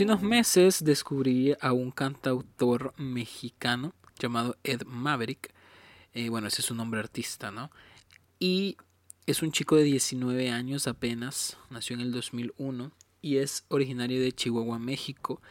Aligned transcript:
Hace 0.00 0.06
unos 0.06 0.22
meses 0.22 0.82
descubrí 0.82 1.54
a 1.60 1.74
un 1.74 1.90
cantautor 1.90 2.94
mexicano 2.96 3.92
llamado 4.18 4.56
Ed 4.64 4.84
Maverick. 4.86 5.52
Eh, 6.14 6.30
bueno, 6.30 6.48
ese 6.48 6.62
es 6.62 6.66
su 6.68 6.74
nombre 6.74 7.00
artista, 7.00 7.50
¿no? 7.50 7.70
Y 8.38 8.78
es 9.26 9.42
un 9.42 9.52
chico 9.52 9.76
de 9.76 9.82
19 9.82 10.52
años 10.52 10.86
apenas, 10.86 11.58
nació 11.68 11.96
en 11.96 12.00
el 12.00 12.12
2001 12.12 12.92
y 13.20 13.36
es 13.36 13.66
originario 13.68 14.22
de 14.22 14.32
Chihuahua, 14.32 14.78
México. 14.78 15.42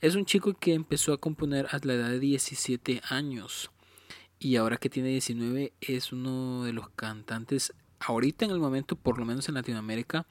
Es 0.00 0.14
un 0.14 0.24
chico 0.24 0.54
que 0.54 0.72
empezó 0.72 1.12
a 1.12 1.20
componer 1.20 1.66
a 1.70 1.78
la 1.82 1.92
edad 1.92 2.08
de 2.08 2.18
17 2.18 3.02
años 3.10 3.70
y 4.38 4.56
ahora 4.56 4.78
que 4.78 4.88
tiene 4.88 5.10
19 5.10 5.74
es 5.82 6.12
uno 6.14 6.64
de 6.64 6.72
los 6.72 6.88
cantantes 6.88 7.74
ahorita 8.00 8.46
en 8.46 8.52
el 8.52 8.58
momento, 8.58 8.96
por 8.96 9.18
lo 9.18 9.26
menos 9.26 9.50
en 9.50 9.56
Latinoamérica, 9.56 10.24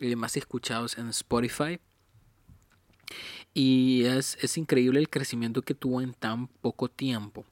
eh, 0.00 0.16
más 0.16 0.36
escuchados 0.36 0.98
en 0.98 1.08
Spotify. 1.08 1.80
Y 3.54 4.04
es, 4.04 4.38
es, 4.40 4.56
increíble 4.56 5.00
el 5.00 5.08
crecimiento 5.08 5.62
que 5.62 5.74
tuvo 5.74 6.00
en 6.00 6.14
tan 6.14 6.46
poco 6.46 6.88
tiempo. 6.88 7.44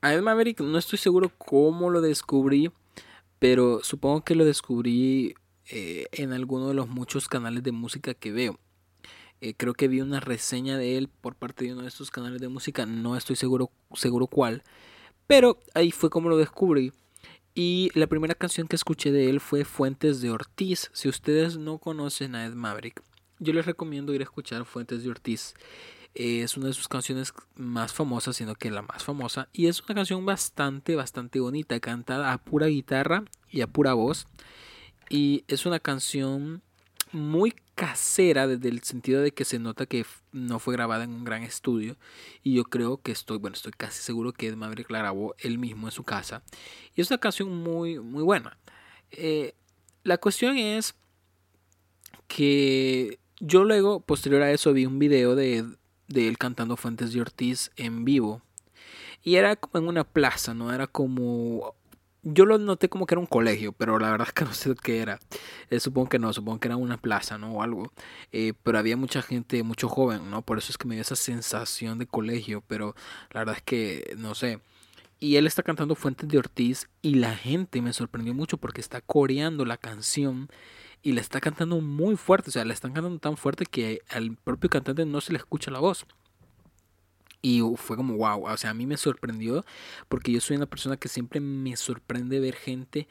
A 0.00 0.14
Ed 0.14 0.22
Maverick 0.22 0.60
no 0.60 0.78
estoy 0.78 0.98
seguro 0.98 1.30
cómo 1.38 1.90
lo 1.90 2.00
descubrí, 2.00 2.70
pero 3.38 3.82
supongo 3.82 4.22
que 4.22 4.34
lo 4.34 4.44
descubrí 4.44 5.34
eh, 5.70 6.06
en 6.12 6.32
alguno 6.32 6.68
de 6.68 6.74
los 6.74 6.88
muchos 6.88 7.28
canales 7.28 7.62
de 7.62 7.72
música 7.72 8.14
que 8.14 8.32
veo. 8.32 8.58
Eh, 9.40 9.54
creo 9.56 9.74
que 9.74 9.88
vi 9.88 10.00
una 10.00 10.20
reseña 10.20 10.76
de 10.76 10.96
él 10.96 11.08
por 11.08 11.34
parte 11.34 11.64
de 11.64 11.72
uno 11.72 11.82
de 11.82 11.88
estos 11.88 12.10
canales 12.10 12.40
de 12.40 12.48
música, 12.48 12.86
no 12.86 13.16
estoy 13.16 13.36
seguro, 13.36 13.70
seguro 13.94 14.26
cuál, 14.26 14.62
pero 15.26 15.58
ahí 15.74 15.90
fue 15.90 16.10
como 16.10 16.28
lo 16.28 16.36
descubrí. 16.36 16.92
Y 17.54 17.90
la 17.94 18.06
primera 18.06 18.34
canción 18.34 18.66
que 18.66 18.76
escuché 18.76 19.12
de 19.12 19.30
él 19.30 19.40
fue 19.40 19.64
Fuentes 19.64 20.20
de 20.20 20.30
Ortiz. 20.30 20.90
Si 20.92 21.08
ustedes 21.08 21.56
no 21.56 21.78
conocen 21.78 22.34
a 22.34 22.46
Ed 22.46 22.54
Maverick, 22.54 23.02
yo 23.44 23.52
les 23.52 23.66
recomiendo 23.66 24.14
ir 24.14 24.22
a 24.22 24.24
escuchar 24.24 24.64
Fuentes 24.64 25.04
de 25.04 25.10
Ortiz. 25.10 25.54
es 26.14 26.56
una 26.56 26.68
de 26.68 26.72
sus 26.72 26.88
canciones 26.88 27.32
más 27.56 27.92
famosas, 27.92 28.36
sino 28.36 28.54
que 28.54 28.70
la 28.70 28.82
más 28.82 29.04
famosa. 29.04 29.48
Y 29.52 29.66
es 29.66 29.82
una 29.82 29.94
canción 29.94 30.24
bastante, 30.24 30.96
bastante 30.96 31.40
bonita, 31.40 31.78
cantada 31.80 32.32
a 32.32 32.38
pura 32.38 32.66
guitarra 32.66 33.24
y 33.50 33.60
a 33.60 33.66
pura 33.66 33.94
voz. 33.94 34.26
Y 35.10 35.44
es 35.48 35.66
una 35.66 35.78
canción 35.78 36.62
muy 37.12 37.54
casera 37.74 38.46
desde 38.46 38.68
el 38.68 38.82
sentido 38.82 39.22
de 39.22 39.32
que 39.32 39.44
se 39.44 39.58
nota 39.58 39.86
que 39.86 40.04
no 40.32 40.58
fue 40.58 40.74
grabada 40.74 41.04
en 41.04 41.10
un 41.10 41.24
gran 41.24 41.42
estudio 41.42 41.96
y 42.42 42.54
yo 42.54 42.64
creo 42.64 42.98
que 42.98 43.12
estoy 43.12 43.38
bueno 43.38 43.54
estoy 43.54 43.72
casi 43.72 44.02
seguro 44.02 44.32
que 44.32 44.54
Maverick 44.54 44.90
la 44.90 44.98
grabó 44.98 45.34
él 45.38 45.58
mismo 45.58 45.86
en 45.88 45.92
su 45.92 46.04
casa 46.04 46.42
y 46.94 47.00
es 47.00 47.10
una 47.10 47.18
canción 47.18 47.56
muy 47.56 47.98
muy 47.98 48.22
buena 48.22 48.56
eh, 49.10 49.54
la 50.04 50.18
cuestión 50.18 50.56
es 50.56 50.94
que 52.28 53.18
yo 53.40 53.64
luego 53.64 54.00
posterior 54.00 54.42
a 54.42 54.50
eso 54.50 54.72
vi 54.72 54.86
un 54.86 54.98
video 54.98 55.34
de, 55.34 55.64
de 56.08 56.28
él 56.28 56.38
cantando 56.38 56.76
Fuentes 56.76 57.12
de 57.12 57.20
Ortiz 57.20 57.70
en 57.76 58.04
vivo 58.04 58.42
y 59.22 59.36
era 59.36 59.56
como 59.56 59.82
en 59.82 59.88
una 59.88 60.04
plaza 60.04 60.54
no 60.54 60.72
era 60.72 60.86
como 60.86 61.74
yo 62.24 62.46
lo 62.46 62.58
noté 62.58 62.88
como 62.88 63.06
que 63.06 63.14
era 63.14 63.20
un 63.20 63.26
colegio, 63.26 63.72
pero 63.72 63.98
la 63.98 64.10
verdad 64.10 64.28
es 64.28 64.32
que 64.34 64.44
no 64.44 64.52
sé 64.52 64.74
qué 64.82 65.00
era. 65.00 65.20
Eh, 65.70 65.78
supongo 65.78 66.08
que 66.08 66.18
no, 66.18 66.32
supongo 66.32 66.58
que 66.58 66.68
era 66.68 66.76
una 66.76 66.96
plaza, 66.96 67.38
¿no? 67.38 67.52
O 67.52 67.62
algo. 67.62 67.92
Eh, 68.32 68.54
pero 68.62 68.78
había 68.78 68.96
mucha 68.96 69.22
gente, 69.22 69.62
mucho 69.62 69.88
joven, 69.88 70.30
¿no? 70.30 70.42
Por 70.42 70.58
eso 70.58 70.72
es 70.72 70.78
que 70.78 70.88
me 70.88 70.94
dio 70.94 71.02
esa 71.02 71.16
sensación 71.16 71.98
de 71.98 72.06
colegio, 72.06 72.62
pero 72.66 72.94
la 73.30 73.40
verdad 73.40 73.56
es 73.56 73.62
que 73.62 74.14
no 74.16 74.34
sé. 74.34 74.60
Y 75.20 75.36
él 75.36 75.46
está 75.46 75.62
cantando 75.62 75.94
Fuentes 75.94 76.28
de 76.28 76.38
Ortiz 76.38 76.88
y 77.00 77.14
la 77.14 77.36
gente 77.36 77.80
me 77.82 77.92
sorprendió 77.92 78.34
mucho 78.34 78.58
porque 78.58 78.80
está 78.80 79.00
coreando 79.00 79.64
la 79.64 79.76
canción 79.76 80.48
y 81.04 81.12
la 81.12 81.20
está 81.20 81.38
cantando 81.38 81.80
muy 81.82 82.16
fuerte, 82.16 82.48
o 82.48 82.52
sea, 82.52 82.64
la 82.64 82.72
están 82.72 82.94
cantando 82.94 83.18
tan 83.18 83.36
fuerte 83.36 83.66
que 83.66 84.00
al 84.08 84.36
propio 84.36 84.70
cantante 84.70 85.04
no 85.04 85.20
se 85.20 85.32
le 85.32 85.38
escucha 85.38 85.70
la 85.70 85.78
voz. 85.78 86.06
Y 87.42 87.60
fue 87.76 87.98
como, 87.98 88.16
wow, 88.16 88.46
o 88.46 88.56
sea, 88.56 88.70
a 88.70 88.74
mí 88.74 88.86
me 88.86 88.96
sorprendió 88.96 89.66
porque 90.08 90.32
yo 90.32 90.40
soy 90.40 90.56
una 90.56 90.64
persona 90.64 90.96
que 90.96 91.08
siempre 91.08 91.40
me 91.40 91.76
sorprende 91.76 92.40
ver 92.40 92.54
gente, 92.54 93.06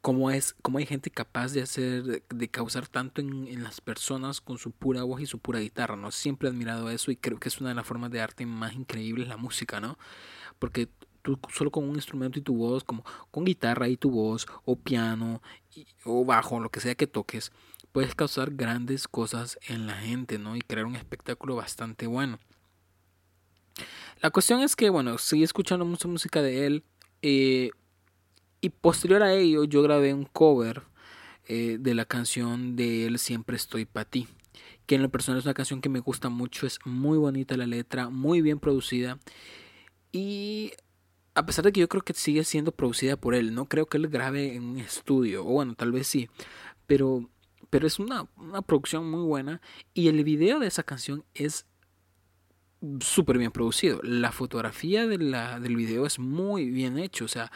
cómo, 0.00 0.30
es, 0.30 0.54
cómo 0.62 0.78
hay 0.78 0.86
gente 0.86 1.10
capaz 1.10 1.52
de 1.52 1.60
hacer, 1.60 2.22
de 2.26 2.48
causar 2.48 2.88
tanto 2.88 3.20
en, 3.20 3.48
en, 3.48 3.62
las 3.62 3.82
personas 3.82 4.40
con 4.40 4.56
su 4.56 4.70
pura 4.70 5.02
voz 5.02 5.20
y 5.20 5.26
su 5.26 5.38
pura 5.40 5.60
guitarra, 5.60 5.96
¿no? 5.96 6.10
Siempre 6.10 6.48
he 6.48 6.52
admirado 6.52 6.88
eso 6.88 7.10
y 7.10 7.16
creo 7.16 7.38
que 7.38 7.50
es 7.50 7.60
una 7.60 7.68
de 7.68 7.74
las 7.74 7.86
formas 7.86 8.10
de 8.12 8.22
arte 8.22 8.46
más 8.46 8.72
increíbles 8.72 9.28
la 9.28 9.36
música, 9.36 9.78
¿no? 9.78 9.98
Porque 10.58 10.88
tú 11.24 11.40
solo 11.52 11.70
con 11.70 11.88
un 11.88 11.96
instrumento 11.96 12.38
y 12.38 12.42
tu 12.42 12.54
voz, 12.54 12.84
como 12.84 13.02
con 13.30 13.44
guitarra 13.44 13.88
y 13.88 13.96
tu 13.96 14.10
voz, 14.10 14.46
o 14.66 14.76
piano, 14.76 15.42
o 16.04 16.24
bajo, 16.24 16.60
lo 16.60 16.68
que 16.68 16.80
sea 16.80 16.94
que 16.94 17.06
toques, 17.06 17.50
puedes 17.92 18.14
causar 18.14 18.52
grandes 18.54 19.08
cosas 19.08 19.58
en 19.66 19.86
la 19.86 19.94
gente, 19.94 20.38
¿no? 20.38 20.54
Y 20.54 20.60
crear 20.60 20.84
un 20.84 20.96
espectáculo 20.96 21.56
bastante 21.56 22.06
bueno. 22.06 22.38
La 24.20 24.30
cuestión 24.30 24.60
es 24.60 24.76
que, 24.76 24.90
bueno, 24.90 25.16
seguí 25.16 25.42
escuchando 25.42 25.84
mucha 25.86 26.06
música 26.08 26.42
de 26.42 26.66
él. 26.66 26.84
Eh, 27.22 27.70
y 28.60 28.68
posterior 28.68 29.22
a 29.22 29.32
ello, 29.32 29.64
yo 29.64 29.82
grabé 29.82 30.12
un 30.12 30.26
cover 30.26 30.82
eh, 31.46 31.78
de 31.80 31.94
la 31.94 32.04
canción 32.04 32.76
de 32.76 33.06
él 33.06 33.18
Siempre 33.18 33.56
estoy 33.56 33.86
para 33.86 34.04
ti. 34.04 34.28
Que 34.86 34.96
en 34.96 35.02
lo 35.02 35.08
personal 35.08 35.38
es 35.38 35.46
una 35.46 35.54
canción 35.54 35.80
que 35.80 35.88
me 35.88 36.00
gusta 36.00 36.28
mucho. 36.28 36.66
Es 36.66 36.78
muy 36.84 37.16
bonita 37.16 37.56
la 37.56 37.66
letra, 37.66 38.10
muy 38.10 38.42
bien 38.42 38.58
producida. 38.58 39.18
Y 40.12 40.72
a 41.34 41.46
pesar 41.46 41.64
de 41.64 41.72
que 41.72 41.80
yo 41.80 41.88
creo 41.88 42.02
que 42.02 42.14
sigue 42.14 42.44
siendo 42.44 42.72
producida 42.72 43.16
por 43.16 43.34
él, 43.34 43.54
no 43.54 43.66
creo 43.66 43.86
que 43.86 43.96
él 43.96 44.08
grabe 44.08 44.54
en 44.54 44.64
un 44.64 44.78
estudio. 44.78 45.42
O 45.44 45.50
bueno, 45.52 45.74
tal 45.74 45.92
vez 45.92 46.06
sí. 46.06 46.28
Pero, 46.86 47.28
pero 47.70 47.86
es 47.86 47.98
una, 47.98 48.28
una 48.36 48.62
producción 48.62 49.10
muy 49.10 49.22
buena. 49.22 49.60
Y 49.94 50.08
el 50.08 50.22
video 50.22 50.60
de 50.60 50.68
esa 50.68 50.84
canción 50.84 51.24
es 51.34 51.66
súper 53.00 53.38
bien 53.38 53.50
producido. 53.50 54.00
La 54.02 54.30
fotografía 54.30 55.06
de 55.06 55.18
la, 55.18 55.58
del 55.58 55.76
video 55.76 56.06
es 56.06 56.18
muy 56.18 56.70
bien 56.70 56.98
hecho, 56.98 57.24
o 57.24 57.28
sea, 57.28 57.50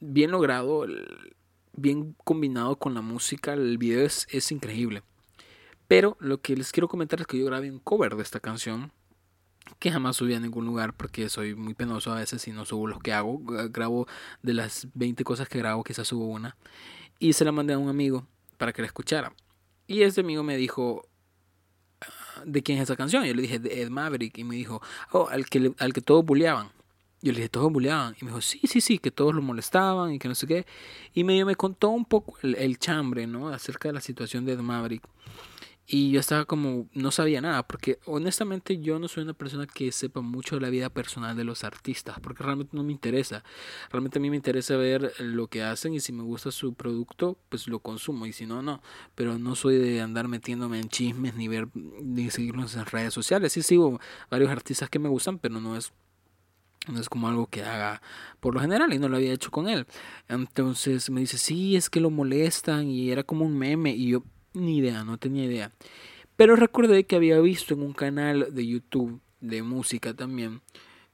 bien 0.00 0.30
logrado, 0.30 0.86
bien 1.74 2.14
combinado 2.24 2.76
con 2.76 2.94
la 2.94 3.02
música, 3.02 3.52
el 3.54 3.78
video 3.78 4.04
es, 4.04 4.26
es 4.30 4.52
increíble. 4.52 5.02
Pero 5.88 6.16
lo 6.20 6.40
que 6.40 6.56
les 6.56 6.72
quiero 6.72 6.88
comentar 6.88 7.20
es 7.20 7.26
que 7.26 7.38
yo 7.38 7.46
grabé 7.46 7.70
un 7.70 7.80
cover 7.80 8.16
de 8.16 8.22
esta 8.22 8.40
canción 8.40 8.92
que 9.78 9.90
jamás 9.90 10.16
subí 10.16 10.34
a 10.34 10.40
ningún 10.40 10.66
lugar 10.66 10.94
porque 10.94 11.28
soy 11.28 11.54
muy 11.54 11.74
penoso 11.74 12.12
a 12.12 12.16
veces 12.16 12.46
y 12.48 12.52
no 12.52 12.64
subo 12.64 12.86
lo 12.86 12.98
que 12.98 13.12
hago. 13.12 13.40
Grabo 13.70 14.06
de 14.42 14.54
las 14.54 14.88
20 14.94 15.24
cosas 15.24 15.48
que 15.48 15.58
grabo, 15.58 15.84
quizás 15.84 16.08
subo 16.08 16.26
una. 16.26 16.56
Y 17.18 17.32
se 17.32 17.44
la 17.44 17.52
mandé 17.52 17.74
a 17.74 17.78
un 17.78 17.88
amigo 17.88 18.26
para 18.56 18.72
que 18.72 18.82
la 18.82 18.86
escuchara. 18.86 19.32
Y 19.86 20.02
ese 20.02 20.20
amigo 20.20 20.42
me 20.42 20.56
dijo, 20.56 21.08
¿de 22.44 22.62
quién 22.62 22.78
es 22.78 22.84
esa 22.84 22.96
canción? 22.96 23.24
Yo 23.24 23.34
le 23.34 23.42
dije, 23.42 23.58
de 23.58 23.82
Ed 23.82 23.90
Maverick. 23.90 24.38
Y 24.38 24.44
me 24.44 24.56
dijo, 24.56 24.82
oh, 25.12 25.28
al 25.28 25.46
que, 25.46 25.72
al 25.78 25.92
que 25.92 26.00
todos 26.00 26.24
bulleaban. 26.24 26.70
Yo 27.20 27.32
le 27.32 27.38
dije, 27.38 27.48
todos 27.48 27.72
bulleaban. 27.72 28.14
Y 28.20 28.24
me 28.24 28.30
dijo, 28.30 28.40
sí, 28.40 28.60
sí, 28.64 28.80
sí, 28.80 28.98
que 28.98 29.10
todos 29.10 29.34
lo 29.34 29.42
molestaban 29.42 30.12
y 30.12 30.18
que 30.18 30.28
no 30.28 30.34
sé 30.34 30.46
qué. 30.46 30.66
Y 31.14 31.24
me, 31.24 31.44
me 31.44 31.56
contó 31.56 31.88
un 31.90 32.04
poco 32.04 32.36
el, 32.42 32.54
el 32.56 32.78
chambre, 32.78 33.26
¿no? 33.26 33.48
Acerca 33.48 33.88
de 33.88 33.94
la 33.94 34.00
situación 34.00 34.44
de 34.44 34.52
Ed 34.52 34.60
Maverick. 34.60 35.02
Y 35.90 36.10
yo 36.10 36.20
estaba 36.20 36.44
como, 36.44 36.86
no 36.92 37.10
sabía 37.10 37.40
nada, 37.40 37.66
porque 37.66 37.98
honestamente 38.04 38.78
yo 38.78 38.98
no 38.98 39.08
soy 39.08 39.22
una 39.22 39.32
persona 39.32 39.66
que 39.66 39.90
sepa 39.90 40.20
mucho 40.20 40.56
de 40.56 40.60
la 40.60 40.68
vida 40.68 40.90
personal 40.90 41.34
de 41.34 41.44
los 41.44 41.64
artistas, 41.64 42.20
porque 42.20 42.42
realmente 42.42 42.76
no 42.76 42.84
me 42.84 42.92
interesa. 42.92 43.42
Realmente 43.90 44.18
a 44.18 44.20
mí 44.20 44.28
me 44.28 44.36
interesa 44.36 44.76
ver 44.76 45.14
lo 45.18 45.46
que 45.46 45.62
hacen 45.62 45.94
y 45.94 46.00
si 46.00 46.12
me 46.12 46.22
gusta 46.22 46.50
su 46.50 46.74
producto, 46.74 47.38
pues 47.48 47.68
lo 47.68 47.78
consumo 47.78 48.26
y 48.26 48.34
si 48.34 48.44
no, 48.44 48.60
no. 48.60 48.82
Pero 49.14 49.38
no 49.38 49.54
soy 49.54 49.78
de 49.78 50.02
andar 50.02 50.28
metiéndome 50.28 50.78
en 50.78 50.90
chismes 50.90 51.34
ni 51.36 51.48
ver, 51.48 51.68
ni 51.74 52.28
seguirlos 52.28 52.76
en 52.76 52.84
redes 52.84 53.14
sociales. 53.14 53.54
Sí 53.54 53.62
sigo 53.62 53.98
varios 54.30 54.50
artistas 54.50 54.90
que 54.90 54.98
me 54.98 55.08
gustan, 55.08 55.38
pero 55.38 55.58
no 55.58 55.74
es 55.74 55.94
no 56.86 57.00
es 57.00 57.08
como 57.08 57.28
algo 57.28 57.46
que 57.46 57.62
haga 57.64 58.00
por 58.40 58.54
lo 58.54 58.60
general 58.60 58.92
y 58.92 58.98
no 58.98 59.08
lo 59.08 59.16
había 59.16 59.32
hecho 59.32 59.50
con 59.50 59.68
él. 59.68 59.86
Entonces 60.28 61.10
me 61.10 61.20
dice, 61.20 61.38
sí, 61.38 61.76
es 61.76 61.90
que 61.90 62.00
lo 62.00 62.10
molestan 62.10 62.88
y 62.88 63.10
era 63.10 63.24
como 63.24 63.44
un 63.44 63.58
meme 63.58 63.90
y 63.90 64.10
yo, 64.10 64.22
ni 64.58 64.78
idea, 64.78 65.04
no 65.04 65.18
tenía 65.18 65.44
idea. 65.44 65.72
Pero 66.36 66.56
recordé 66.56 67.04
que 67.04 67.16
había 67.16 67.40
visto 67.40 67.74
en 67.74 67.82
un 67.82 67.92
canal 67.92 68.54
de 68.54 68.66
YouTube 68.66 69.20
de 69.40 69.62
música 69.62 70.14
también. 70.14 70.60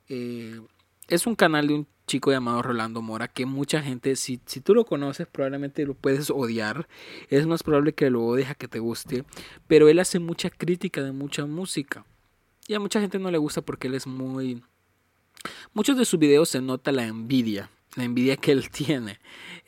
Eh, 0.08 0.60
es 1.08 1.26
un 1.26 1.34
canal 1.34 1.68
de 1.68 1.74
un 1.74 1.86
chico 2.06 2.30
llamado 2.30 2.62
Rolando 2.62 3.02
Mora 3.02 3.28
que 3.28 3.46
mucha 3.46 3.82
gente, 3.82 4.16
si, 4.16 4.40
si 4.46 4.60
tú 4.60 4.74
lo 4.74 4.84
conoces, 4.84 5.26
probablemente 5.26 5.86
lo 5.86 5.94
puedes 5.94 6.30
odiar. 6.30 6.88
Es 7.30 7.46
más 7.46 7.62
probable 7.62 7.94
que 7.94 8.10
lo 8.10 8.24
odies 8.24 8.50
a 8.50 8.54
que 8.54 8.68
te 8.68 8.78
guste. 8.78 9.24
Pero 9.66 9.88
él 9.88 9.98
hace 9.98 10.18
mucha 10.18 10.50
crítica 10.50 11.02
de 11.02 11.12
mucha 11.12 11.46
música. 11.46 12.04
Y 12.66 12.74
a 12.74 12.80
mucha 12.80 13.00
gente 13.00 13.18
no 13.18 13.30
le 13.30 13.38
gusta 13.38 13.62
porque 13.62 13.88
él 13.88 13.94
es 13.94 14.06
muy... 14.06 14.62
Muchos 15.74 15.96
de 15.96 16.04
sus 16.04 16.18
videos 16.18 16.48
se 16.48 16.60
nota 16.60 16.92
la 16.92 17.06
envidia. 17.06 17.70
La 17.96 18.04
envidia 18.04 18.36
que 18.36 18.52
él 18.52 18.70
tiene. 18.70 19.20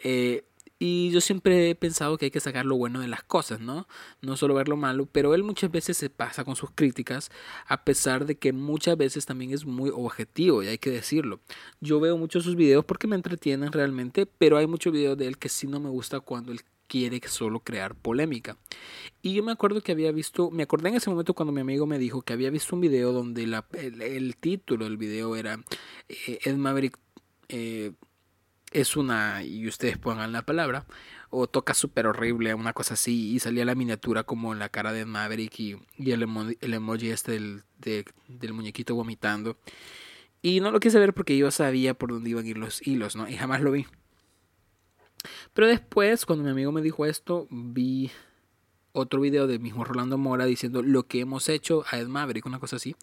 Eh, 0.02 0.44
y 0.78 1.10
yo 1.10 1.20
siempre 1.20 1.70
he 1.70 1.74
pensado 1.74 2.18
que 2.18 2.26
hay 2.26 2.30
que 2.30 2.40
sacar 2.40 2.66
lo 2.66 2.76
bueno 2.76 3.00
de 3.00 3.08
las 3.08 3.22
cosas, 3.22 3.60
¿no? 3.60 3.88
No 4.20 4.36
solo 4.36 4.54
ver 4.54 4.68
lo 4.68 4.76
malo, 4.76 5.06
pero 5.06 5.34
él 5.34 5.42
muchas 5.42 5.70
veces 5.70 5.96
se 5.96 6.10
pasa 6.10 6.44
con 6.44 6.54
sus 6.54 6.70
críticas, 6.70 7.30
a 7.66 7.84
pesar 7.84 8.26
de 8.26 8.36
que 8.36 8.52
muchas 8.52 8.96
veces 8.96 9.24
también 9.24 9.52
es 9.52 9.64
muy 9.64 9.90
objetivo, 9.90 10.62
y 10.62 10.68
hay 10.68 10.78
que 10.78 10.90
decirlo. 10.90 11.40
Yo 11.80 11.98
veo 12.00 12.18
muchos 12.18 12.44
sus 12.44 12.56
videos 12.56 12.84
porque 12.84 13.06
me 13.06 13.16
entretienen 13.16 13.72
realmente, 13.72 14.26
pero 14.26 14.58
hay 14.58 14.66
muchos 14.66 14.92
videos 14.92 15.16
de 15.16 15.26
él 15.28 15.38
que 15.38 15.48
sí 15.48 15.66
no 15.66 15.80
me 15.80 15.88
gusta 15.88 16.20
cuando 16.20 16.52
él 16.52 16.60
quiere 16.86 17.20
solo 17.26 17.60
crear 17.60 17.94
polémica. 17.94 18.56
Y 19.22 19.34
yo 19.34 19.42
me 19.42 19.52
acuerdo 19.52 19.80
que 19.80 19.92
había 19.92 20.12
visto, 20.12 20.50
me 20.50 20.62
acordé 20.62 20.90
en 20.90 20.96
ese 20.96 21.10
momento 21.10 21.34
cuando 21.34 21.52
mi 21.52 21.60
amigo 21.60 21.86
me 21.86 21.98
dijo 21.98 22.22
que 22.22 22.32
había 22.32 22.50
visto 22.50 22.74
un 22.76 22.82
video 22.82 23.12
donde 23.12 23.46
la, 23.46 23.66
el, 23.72 24.36
título 24.36 24.84
del 24.84 24.96
video 24.96 25.36
era 25.36 25.58
eh, 26.08 26.38
Ed 26.44 26.56
Maverick 26.56 26.98
eh, 27.48 27.92
es 28.80 28.96
una, 28.96 29.42
y 29.42 29.66
ustedes 29.66 29.96
pongan 29.96 30.32
la 30.32 30.42
palabra, 30.42 30.84
o 31.30 31.46
toca 31.46 31.72
súper 31.72 32.06
horrible, 32.06 32.52
una 32.54 32.74
cosa 32.74 32.94
así, 32.94 33.34
y 33.34 33.38
salía 33.38 33.64
la 33.64 33.74
miniatura 33.74 34.24
como 34.24 34.52
en 34.52 34.58
la 34.58 34.68
cara 34.68 34.92
de 34.92 35.06
Maverick 35.06 35.58
y, 35.58 35.76
el, 35.98 36.22
emoji 36.74 37.10
este 37.10 37.32
del, 37.32 37.62
del 37.78 38.52
muñequito 38.52 38.94
vomitando. 38.94 39.56
Y 40.42 40.60
no 40.60 40.70
lo 40.70 40.78
quise 40.78 40.98
ver 40.98 41.14
porque 41.14 41.36
yo 41.38 41.50
sabía 41.50 41.94
por 41.94 42.12
dónde 42.12 42.30
iban 42.30 42.44
a 42.44 42.48
ir 42.48 42.58
los 42.58 42.86
hilos, 42.86 43.16
¿no? 43.16 43.26
Y 43.28 43.36
jamás 43.36 43.62
lo 43.62 43.72
vi. 43.72 43.86
Pero 45.54 45.66
después, 45.66 46.26
cuando 46.26 46.44
mi 46.44 46.50
amigo 46.50 46.70
me 46.70 46.82
dijo 46.82 47.06
esto, 47.06 47.48
vi 47.50 48.10
otro 48.96 49.20
video 49.20 49.46
del 49.46 49.60
mismo 49.60 49.84
Rolando 49.84 50.16
Mora 50.16 50.46
diciendo 50.46 50.82
lo 50.82 51.06
que 51.06 51.20
hemos 51.20 51.48
hecho 51.48 51.84
a 51.90 51.98
Ed 51.98 52.08
Maverick, 52.08 52.46
una 52.46 52.58
cosa 52.58 52.76
así. 52.76 52.96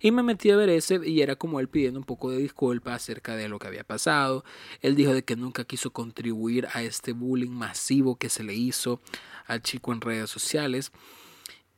Y 0.00 0.10
me 0.10 0.22
metí 0.22 0.50
a 0.50 0.56
ver 0.56 0.70
ese 0.70 1.00
y 1.06 1.20
era 1.20 1.36
como 1.36 1.60
él 1.60 1.68
pidiendo 1.68 2.00
un 2.00 2.06
poco 2.06 2.30
de 2.30 2.38
disculpa 2.38 2.94
acerca 2.94 3.36
de 3.36 3.48
lo 3.48 3.58
que 3.58 3.68
había 3.68 3.84
pasado. 3.84 4.44
Él 4.80 4.96
dijo 4.96 5.12
de 5.12 5.22
que 5.22 5.36
nunca 5.36 5.64
quiso 5.64 5.90
contribuir 5.90 6.66
a 6.72 6.82
este 6.82 7.12
bullying 7.12 7.50
masivo 7.50 8.16
que 8.16 8.30
se 8.30 8.42
le 8.42 8.54
hizo 8.54 9.00
al 9.46 9.62
chico 9.62 9.92
en 9.92 10.00
redes 10.00 10.30
sociales. 10.30 10.92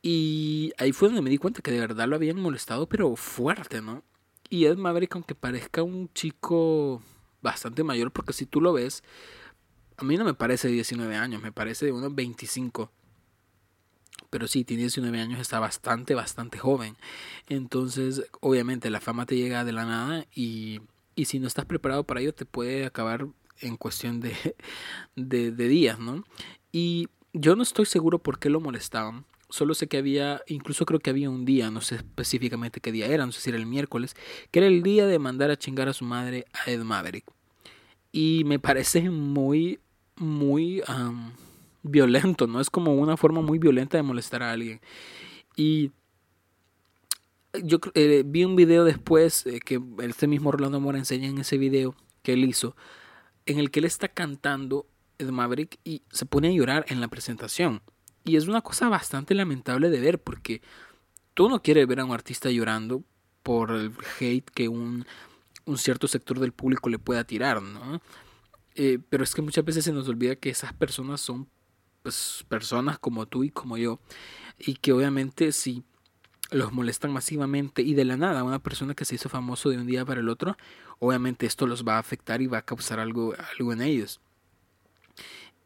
Y 0.01 0.71
ahí 0.77 0.93
fue 0.93 1.09
donde 1.09 1.21
me 1.21 1.29
di 1.29 1.37
cuenta 1.37 1.61
que 1.61 1.71
de 1.71 1.79
verdad 1.79 2.07
lo 2.07 2.15
habían 2.15 2.39
molestado, 2.39 2.87
pero 2.87 3.15
fuerte, 3.17 3.81
¿no? 3.81 4.03
Y 4.49 4.65
Ed 4.65 4.77
Maverick, 4.77 5.13
aunque 5.15 5.35
parezca 5.35 5.83
un 5.83 6.09
chico 6.13 7.01
bastante 7.41 7.83
mayor, 7.83 8.11
porque 8.11 8.31
si 8.31 8.45
tú 8.45 8.61
lo 8.61 8.71
ves, 8.71 9.03
a 9.97 10.05
mí 10.05 10.15
no 10.15 10.23
me 10.23 10.33
parece 10.33 10.69
de 10.69 10.75
19 10.75 11.15
años, 11.15 11.41
me 11.41 11.51
parece 11.51 11.85
de 11.85 11.91
unos 11.91 12.15
25. 12.15 12.91
Pero 14.29 14.47
sí, 14.47 14.63
tiene 14.63 14.83
19 14.83 15.19
años, 15.19 15.39
está 15.39 15.59
bastante, 15.59 16.15
bastante 16.15 16.57
joven. 16.57 16.97
Entonces, 17.47 18.23
obviamente, 18.41 18.89
la 18.89 18.99
fama 18.99 19.25
te 19.25 19.37
llega 19.37 19.63
de 19.63 19.71
la 19.71 19.85
nada 19.85 20.25
y, 20.35 20.81
y 21.15 21.25
si 21.25 21.39
no 21.39 21.47
estás 21.47 21.65
preparado 21.65 22.03
para 22.03 22.21
ello, 22.21 22.33
te 22.33 22.45
puede 22.45 22.85
acabar 22.85 23.27
en 23.61 23.77
cuestión 23.77 24.19
de, 24.19 24.35
de, 25.15 25.51
de 25.51 25.67
días, 25.67 25.99
¿no? 25.99 26.23
Y 26.71 27.07
yo 27.33 27.55
no 27.55 27.63
estoy 27.63 27.85
seguro 27.85 28.19
por 28.19 28.39
qué 28.39 28.49
lo 28.49 28.59
molestaban. 28.59 29.25
Solo 29.49 29.73
sé 29.75 29.87
que 29.87 29.97
había, 29.97 30.41
incluso 30.47 30.85
creo 30.85 30.99
que 30.99 31.09
había 31.09 31.29
un 31.29 31.45
día, 31.45 31.71
no 31.71 31.79
sé 31.79 31.95
específicamente 31.95 32.81
qué 32.81 32.91
día 32.91 33.07
era, 33.07 33.25
no 33.25 33.31
sé 33.31 33.39
si 33.39 33.49
era 33.49 33.57
el 33.57 33.65
miércoles, 33.65 34.15
que 34.51 34.59
era 34.59 34.67
el 34.67 34.83
día 34.83 35.05
de 35.05 35.19
mandar 35.19 35.51
a 35.51 35.57
chingar 35.57 35.87
a 35.87 35.93
su 35.93 36.03
madre 36.03 36.45
a 36.51 36.69
Ed 36.69 36.81
Maverick. 36.81 37.25
Y 38.11 38.43
me 38.45 38.59
parece 38.59 39.09
muy, 39.09 39.79
muy 40.17 40.81
violento, 41.89 42.47
¿no? 42.47 42.59
Es 42.59 42.69
como 42.69 42.95
una 42.95 43.17
forma 43.17 43.41
muy 43.41 43.59
violenta 43.59 43.97
de 43.97 44.03
molestar 44.03 44.43
a 44.43 44.51
alguien. 44.51 44.81
Y 45.55 45.91
yo 47.63 47.79
eh, 47.93 48.23
vi 48.25 48.45
un 48.45 48.55
video 48.55 48.83
después 48.83 49.45
eh, 49.45 49.59
que 49.59 49.81
este 49.99 50.27
mismo 50.27 50.51
Rolando 50.51 50.79
Mora 50.79 50.97
enseña 50.97 51.27
en 51.27 51.37
ese 51.39 51.57
video 51.57 51.95
que 52.21 52.33
él 52.33 52.43
hizo, 52.45 52.75
en 53.45 53.59
el 53.59 53.71
que 53.71 53.79
él 53.79 53.85
está 53.85 54.09
cantando 54.09 54.87
Ed 55.17 55.29
Maverick 55.29 55.79
y 55.83 56.03
se 56.11 56.25
pone 56.25 56.49
a 56.49 56.51
llorar 56.51 56.85
en 56.89 57.01
la 57.01 57.07
presentación. 57.07 57.81
Y 58.23 58.35
es 58.35 58.47
una 58.47 58.61
cosa 58.61 58.89
bastante 58.89 59.33
lamentable 59.33 59.89
de 59.89 59.99
ver 59.99 60.21
porque 60.21 60.61
tú 61.33 61.49
no 61.49 61.61
quieres 61.61 61.87
ver 61.87 62.01
a 62.01 62.05
un 62.05 62.11
artista 62.11 62.51
llorando 62.51 63.03
por 63.41 63.71
el 63.71 63.93
hate 64.19 64.49
que 64.49 64.67
un, 64.67 65.05
un 65.65 65.77
cierto 65.77 66.07
sector 66.07 66.39
del 66.39 66.51
público 66.51 66.89
le 66.89 66.99
pueda 66.99 67.23
tirar, 67.23 67.61
¿no? 67.61 68.01
Eh, 68.75 68.99
pero 69.09 69.23
es 69.23 69.33
que 69.33 69.41
muchas 69.41 69.65
veces 69.65 69.85
se 69.85 69.93
nos 69.93 70.07
olvida 70.07 70.35
que 70.35 70.49
esas 70.49 70.73
personas 70.73 71.21
son 71.21 71.49
pues, 72.07 72.45
personas 72.47 72.99
como 72.99 73.25
tú 73.25 73.43
y 73.43 73.49
como 73.49 73.77
yo. 73.77 73.99
Y 74.57 74.75
que 74.75 74.93
obviamente 74.93 75.51
si 75.51 75.83
los 76.51 76.71
molestan 76.71 77.11
masivamente 77.11 77.81
y 77.81 77.95
de 77.95 78.05
la 78.05 78.15
nada 78.15 78.45
una 78.45 78.59
persona 78.59 78.95
que 78.95 79.03
se 79.03 79.15
hizo 79.15 79.27
famoso 79.27 79.69
de 79.69 79.77
un 79.77 79.87
día 79.87 80.05
para 80.05 80.21
el 80.21 80.29
otro, 80.29 80.55
obviamente 80.99 81.45
esto 81.45 81.67
los 81.67 81.85
va 81.85 81.97
a 81.97 81.99
afectar 81.99 82.41
y 82.41 82.47
va 82.47 82.59
a 82.59 82.61
causar 82.61 83.01
algo, 83.01 83.33
algo 83.59 83.73
en 83.73 83.81
ellos. 83.81 84.21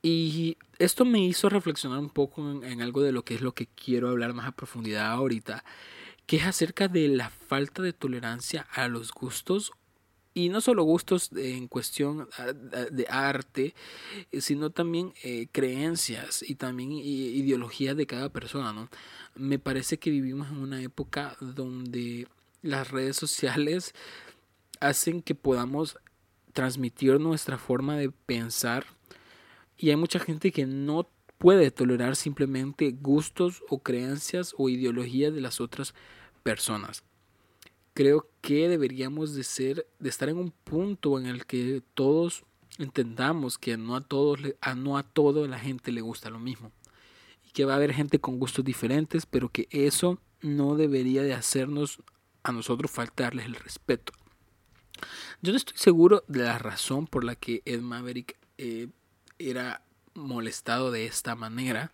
Y 0.02 0.58
esto 0.80 1.06
me 1.06 1.24
hizo 1.24 1.48
reflexionar 1.48 2.00
un 2.00 2.10
poco 2.10 2.50
en, 2.50 2.64
en, 2.64 2.82
algo 2.82 3.04
de 3.04 3.12
lo 3.12 3.24
que 3.24 3.36
es 3.36 3.42
lo 3.42 3.54
que 3.54 3.68
quiero 3.68 4.10
hablar 4.10 4.34
más 4.34 4.48
a 4.48 4.52
profundidad 4.54 5.12
ahorita, 5.12 5.64
que 6.26 6.38
es 6.38 6.44
acerca 6.46 6.88
de 6.88 7.08
la 7.08 7.30
falta 7.30 7.84
de 7.84 7.94
tolerancia 7.94 8.66
a 8.72 8.88
los 8.88 9.12
gustos 9.12 9.74
y 10.34 10.50
no 10.50 10.62
solo 10.62 10.84
gustos 10.84 11.32
en 11.36 11.68
cuestión 11.68 12.30
de 12.92 13.06
arte, 13.10 13.76
eh, 14.32 14.42
sino 14.42 14.70
también 14.70 15.14
eh, 15.24 15.48
creencias 15.52 16.44
y 16.48 16.56
también 16.56 16.92
ideologías 16.92 17.98
de 17.98 18.08
cada 18.08 18.30
persona, 18.30 18.72
¿no? 18.72 18.90
Me 19.36 19.60
parece 19.60 20.00
que 20.00 20.10
vivimos 20.10 20.50
en 20.50 20.58
una 20.58 20.82
época 20.82 21.36
donde 21.42 22.28
las 22.62 22.92
redes 22.92 23.18
sociales 23.18 23.94
hacen 24.80 25.22
que 25.22 25.36
podamos 25.36 25.98
transmitir 26.54 27.20
nuestra 27.20 27.58
forma 27.58 27.98
de 27.98 28.12
pensar 28.12 28.86
y 29.78 29.90
hay 29.90 29.96
mucha 29.96 30.20
gente 30.20 30.52
que 30.52 30.66
no 30.66 31.10
puede 31.38 31.72
tolerar 31.72 32.16
simplemente 32.16 32.92
gustos 32.92 33.64
o 33.70 33.80
creencias 33.80 34.54
o 34.58 34.70
ideologías 34.70 35.34
de 35.34 35.42
las 35.42 35.60
otras 35.60 35.94
personas 36.44 37.04
creo 37.94 38.30
que 38.42 38.70
deberíamos 38.70 39.36
de 39.36 39.44
ser, 39.44 39.88
de 40.00 40.10
estar 40.10 40.30
en 40.30 40.38
un 40.38 40.52
punto 40.52 41.20
en 41.20 41.26
el 41.26 41.46
que 41.46 41.82
todos 41.94 42.44
entendamos 42.78 43.58
que 43.58 43.78
no 43.78 43.96
a 43.96 44.02
todos, 44.02 44.40
a 44.62 44.76
no 44.76 44.98
a 44.98 45.04
toda 45.04 45.48
la 45.48 45.60
gente 45.60 45.92
le 45.92 46.02
gusta 46.02 46.30
lo 46.30 46.40
mismo 46.40 46.72
y 47.46 47.52
que 47.52 47.66
va 47.66 47.74
a 47.74 47.76
haber 47.76 47.94
gente 47.94 48.20
con 48.20 48.40
gustos 48.40 48.66
diferentes, 48.66 49.26
pero 49.26 49.50
que 49.50 49.68
eso 49.72 50.20
no 50.42 50.76
debería 50.76 51.22
de 51.24 51.34
hacernos 51.34 52.02
a 52.44 52.52
nosotros 52.52 52.90
faltarles 52.90 53.46
el 53.46 53.56
respeto. 53.56 54.14
Yo 55.42 55.52
no 55.52 55.58
estoy 55.58 55.78
seguro 55.78 56.24
de 56.28 56.44
la 56.44 56.58
razón 56.58 57.08
por 57.08 57.24
la 57.24 57.36
que 57.36 57.62
Ed 57.66 57.82
Maverick 57.82 58.38
eh, 58.58 58.88
era 59.40 59.84
molestado 60.14 60.92
de 60.92 61.06
esta 61.06 61.36
manera. 61.36 61.92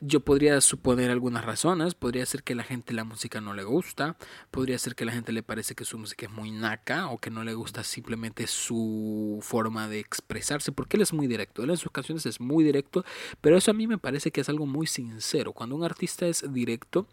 Yo 0.00 0.20
podría 0.20 0.60
suponer 0.60 1.10
algunas 1.10 1.44
razones, 1.44 1.94
podría 1.94 2.26
ser 2.26 2.42
que 2.42 2.54
la 2.54 2.64
gente 2.64 2.92
la 2.92 3.04
música 3.04 3.40
no 3.40 3.54
le 3.54 3.64
gusta, 3.64 4.16
podría 4.50 4.78
ser 4.78 4.94
que 4.94 5.04
la 5.04 5.12
gente 5.12 5.32
le 5.32 5.42
parece 5.42 5.74
que 5.74 5.84
su 5.84 5.98
música 5.98 6.26
es 6.26 6.32
muy 6.32 6.50
naca 6.50 7.08
o 7.08 7.18
que 7.18 7.30
no 7.30 7.44
le 7.44 7.54
gusta 7.54 7.84
simplemente 7.84 8.46
su 8.46 9.38
forma 9.42 9.88
de 9.88 9.98
expresarse, 9.98 10.72
porque 10.72 10.96
él 10.96 11.02
es 11.02 11.12
muy 11.12 11.26
directo, 11.26 11.62
él 11.62 11.70
en 11.70 11.76
sus 11.76 11.92
canciones 11.92 12.26
es 12.26 12.40
muy 12.40 12.64
directo, 12.64 13.04
pero 13.40 13.56
eso 13.56 13.70
a 13.70 13.74
mí 13.74 13.86
me 13.86 13.98
parece 13.98 14.30
que 14.30 14.40
es 14.40 14.48
algo 14.48 14.66
muy 14.66 14.86
sincero. 14.86 15.52
Cuando 15.52 15.76
un 15.76 15.84
artista 15.84 16.26
es 16.26 16.52
directo, 16.52 17.06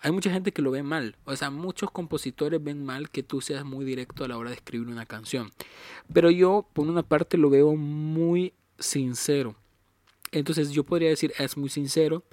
hay 0.00 0.12
mucha 0.12 0.30
gente 0.30 0.52
que 0.52 0.62
lo 0.62 0.70
ve 0.70 0.82
mal, 0.82 1.16
o 1.24 1.34
sea, 1.36 1.50
muchos 1.50 1.90
compositores 1.90 2.62
ven 2.62 2.84
mal 2.84 3.10
que 3.10 3.22
tú 3.22 3.40
seas 3.40 3.64
muy 3.64 3.84
directo 3.84 4.24
a 4.24 4.28
la 4.28 4.36
hora 4.36 4.50
de 4.50 4.56
escribir 4.56 4.88
una 4.88 5.06
canción, 5.06 5.50
pero 6.12 6.30
yo 6.30 6.68
por 6.72 6.86
una 6.86 7.02
parte 7.02 7.36
lo 7.36 7.50
veo 7.50 7.74
muy 7.74 8.54
sincero 8.78 9.56
entonces 10.32 10.70
yo 10.70 10.84
podría 10.84 11.08
decir 11.08 11.32
es 11.38 11.56
muy 11.56 11.68
sincero. 11.68 12.24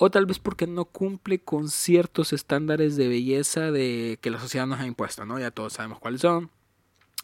O 0.00 0.10
tal 0.10 0.26
vez 0.26 0.38
porque 0.38 0.68
no 0.68 0.84
cumple 0.84 1.40
con 1.40 1.68
ciertos 1.68 2.32
estándares 2.32 2.96
de 2.96 3.08
belleza 3.08 3.72
de 3.72 4.18
que 4.22 4.30
la 4.30 4.38
sociedad 4.38 4.64
nos 4.64 4.78
ha 4.78 4.86
impuesto, 4.86 5.24
¿no? 5.24 5.40
Ya 5.40 5.50
todos 5.50 5.72
sabemos 5.72 5.98
cuáles 5.98 6.20
son. 6.20 6.50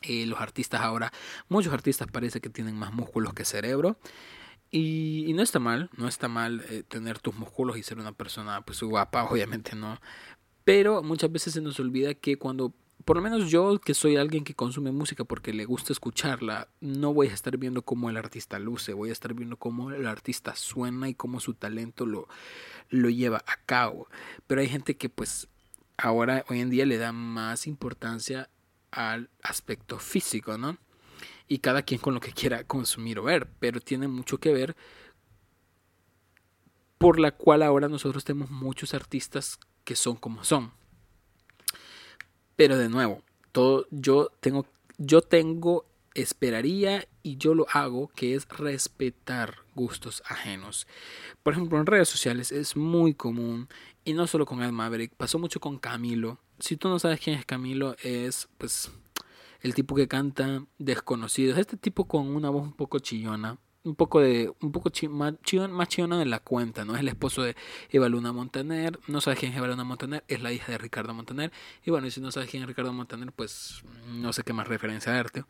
Eh, 0.02 0.26
los 0.26 0.40
artistas 0.40 0.80
ahora, 0.80 1.12
muchos 1.48 1.72
artistas 1.72 2.08
parece 2.10 2.40
que 2.40 2.50
tienen 2.50 2.76
más 2.76 2.92
músculos 2.92 3.32
que 3.32 3.44
cerebro. 3.44 3.96
Y, 4.72 5.32
no 5.34 5.42
está 5.42 5.60
mal, 5.60 5.88
no 5.96 6.08
está 6.08 6.26
mal 6.26 6.64
eh, 6.68 6.82
tener 6.82 7.20
tus 7.20 7.36
músculos 7.36 7.78
y 7.78 7.84
ser 7.84 7.98
una 8.00 8.10
persona 8.10 8.60
pues 8.62 8.82
guapa, 8.82 9.24
obviamente 9.30 9.76
no. 9.76 10.00
Pero 10.64 11.02
muchas 11.02 11.30
veces 11.30 11.54
se 11.54 11.60
nos 11.60 11.78
olvida 11.78 12.14
que 12.14 12.38
cuando 12.38 12.74
por 13.04 13.16
lo 13.16 13.22
menos 13.22 13.50
yo 13.50 13.78
que 13.78 13.92
soy 13.92 14.16
alguien 14.16 14.44
que 14.44 14.54
consume 14.54 14.90
música 14.90 15.24
porque 15.24 15.52
le 15.52 15.66
gusta 15.66 15.92
escucharla, 15.92 16.68
no 16.80 17.12
voy 17.12 17.28
a 17.28 17.34
estar 17.34 17.56
viendo 17.58 17.82
cómo 17.82 18.08
el 18.08 18.16
artista 18.16 18.58
luce, 18.58 18.94
voy 18.94 19.10
a 19.10 19.12
estar 19.12 19.34
viendo 19.34 19.56
cómo 19.58 19.90
el 19.90 20.06
artista 20.06 20.56
suena 20.56 21.08
y 21.08 21.14
cómo 21.14 21.40
su 21.40 21.54
talento 21.54 22.06
lo, 22.06 22.28
lo 22.88 23.10
lleva 23.10 23.44
a 23.46 23.56
cabo. 23.66 24.08
Pero 24.46 24.62
hay 24.62 24.68
gente 24.68 24.96
que 24.96 25.10
pues 25.10 25.48
ahora, 25.98 26.44
hoy 26.48 26.60
en 26.60 26.70
día 26.70 26.86
le 26.86 26.96
da 26.96 27.12
más 27.12 27.66
importancia 27.66 28.48
al 28.90 29.28
aspecto 29.42 29.98
físico, 29.98 30.56
¿no? 30.56 30.78
Y 31.46 31.58
cada 31.58 31.82
quien 31.82 32.00
con 32.00 32.14
lo 32.14 32.20
que 32.20 32.32
quiera 32.32 32.64
consumir 32.64 33.18
o 33.18 33.24
ver, 33.24 33.48
pero 33.58 33.80
tiene 33.80 34.08
mucho 34.08 34.38
que 34.38 34.52
ver 34.52 34.76
por 36.96 37.20
la 37.20 37.32
cual 37.32 37.62
ahora 37.62 37.88
nosotros 37.88 38.24
tenemos 38.24 38.50
muchos 38.50 38.94
artistas 38.94 39.58
que 39.84 39.94
son 39.94 40.16
como 40.16 40.42
son 40.42 40.72
pero 42.56 42.76
de 42.78 42.88
nuevo, 42.88 43.22
todo 43.52 43.86
yo 43.90 44.30
tengo 44.40 44.66
yo 44.98 45.22
tengo 45.22 45.86
esperaría 46.14 47.06
y 47.22 47.36
yo 47.36 47.54
lo 47.54 47.66
hago 47.72 48.08
que 48.14 48.34
es 48.34 48.48
respetar 48.48 49.56
gustos 49.74 50.22
ajenos. 50.26 50.86
Por 51.42 51.52
ejemplo, 51.52 51.78
en 51.78 51.86
redes 51.86 52.08
sociales 52.08 52.52
es 52.52 52.76
muy 52.76 53.14
común 53.14 53.68
y 54.04 54.12
no 54.12 54.26
solo 54.26 54.46
con 54.46 54.62
el 54.62 54.72
Maverick, 54.72 55.12
pasó 55.14 55.38
mucho 55.38 55.60
con 55.60 55.78
Camilo. 55.78 56.38
Si 56.60 56.76
tú 56.76 56.88
no 56.88 56.98
sabes 56.98 57.20
quién 57.20 57.38
es 57.38 57.44
Camilo, 57.44 57.96
es 58.02 58.48
pues 58.58 58.92
el 59.60 59.74
tipo 59.74 59.94
que 59.96 60.08
canta 60.08 60.64
Desconocidos, 60.78 61.58
este 61.58 61.76
tipo 61.76 62.06
con 62.06 62.28
una 62.28 62.50
voz 62.50 62.62
un 62.62 62.74
poco 62.74 63.00
chillona, 63.00 63.58
un 63.84 63.94
poco 63.94 64.20
de 64.20 64.50
un 64.60 64.72
poco 64.72 64.90
más, 65.10 65.34
chiona 65.42 66.18
de 66.18 66.24
la 66.24 66.40
cuenta, 66.40 66.84
¿no? 66.84 66.94
Es 66.94 67.00
el 67.00 67.08
esposo 67.08 67.42
de 67.42 67.54
Eva 67.90 68.08
Luna 68.08 68.32
Montaner, 68.32 68.98
no 69.06 69.20
sabes 69.20 69.38
quién 69.38 69.52
es 69.52 69.58
Eva 69.58 69.68
Luna 69.68 69.84
Montaner, 69.84 70.24
es 70.26 70.42
la 70.42 70.52
hija 70.52 70.72
de 70.72 70.78
Ricardo 70.78 71.12
Montaner, 71.12 71.52
y 71.84 71.90
bueno, 71.90 72.10
si 72.10 72.20
no 72.20 72.32
sabes 72.32 72.50
quién 72.50 72.62
es 72.62 72.68
Ricardo 72.68 72.92
Montaner, 72.92 73.30
pues 73.32 73.84
no 74.08 74.32
sé 74.32 74.42
qué 74.42 74.54
más 74.54 74.68
referencia 74.68 75.12
darte. 75.12 75.44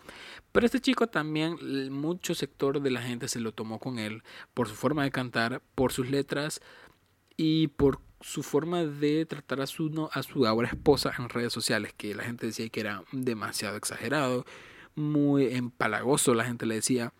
Pero 0.50 0.66
este 0.66 0.80
chico 0.80 1.06
también, 1.06 1.56
mucho 1.92 2.34
sector 2.34 2.80
de 2.82 2.90
la 2.90 3.02
gente 3.02 3.28
se 3.28 3.40
lo 3.40 3.52
tomó 3.52 3.78
con 3.78 3.98
él 3.98 4.22
por 4.52 4.68
su 4.68 4.74
forma 4.74 5.04
de 5.04 5.12
cantar, 5.12 5.62
por 5.76 5.92
sus 5.92 6.10
letras 6.10 6.60
y 7.36 7.68
por 7.68 8.00
su 8.20 8.42
forma 8.42 8.84
de 8.84 9.26
tratar 9.26 9.60
a 9.60 9.66
su, 9.66 10.10
a 10.12 10.22
su 10.24 10.46
ahora 10.46 10.68
esposa 10.68 11.12
en 11.18 11.28
redes 11.28 11.52
sociales, 11.52 11.92
que 11.96 12.14
la 12.14 12.24
gente 12.24 12.46
decía 12.46 12.68
que 12.68 12.80
era 12.80 13.04
demasiado 13.12 13.76
exagerado, 13.76 14.44
muy 14.96 15.54
empalagoso, 15.54 16.34
la 16.34 16.44
gente 16.44 16.66
le 16.66 16.76
decía. 16.76 17.12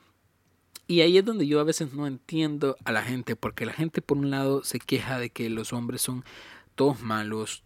Y 0.87 1.01
ahí 1.01 1.19
es 1.19 1.25
donde 1.25 1.47
yo 1.47 1.61
a 1.61 1.65
veces 1.65 1.93
no 1.95 2.07
entiendo 2.07 2.77
a 2.85 2.93
la 2.93 3.03
gente, 3.03 3.37
porque 3.37 3.67
la 3.67 3.73
gente 3.73 4.03
por 4.03 4.19
un 4.19 4.31
lado 4.31 4.63
se 4.65 4.79
queja 4.79 5.19
de 5.19 5.31
que 5.31 5.49
los 5.49 5.73
hombres 5.73 6.03
son 6.03 6.25
todos 6.75 7.01
malos, 7.01 7.65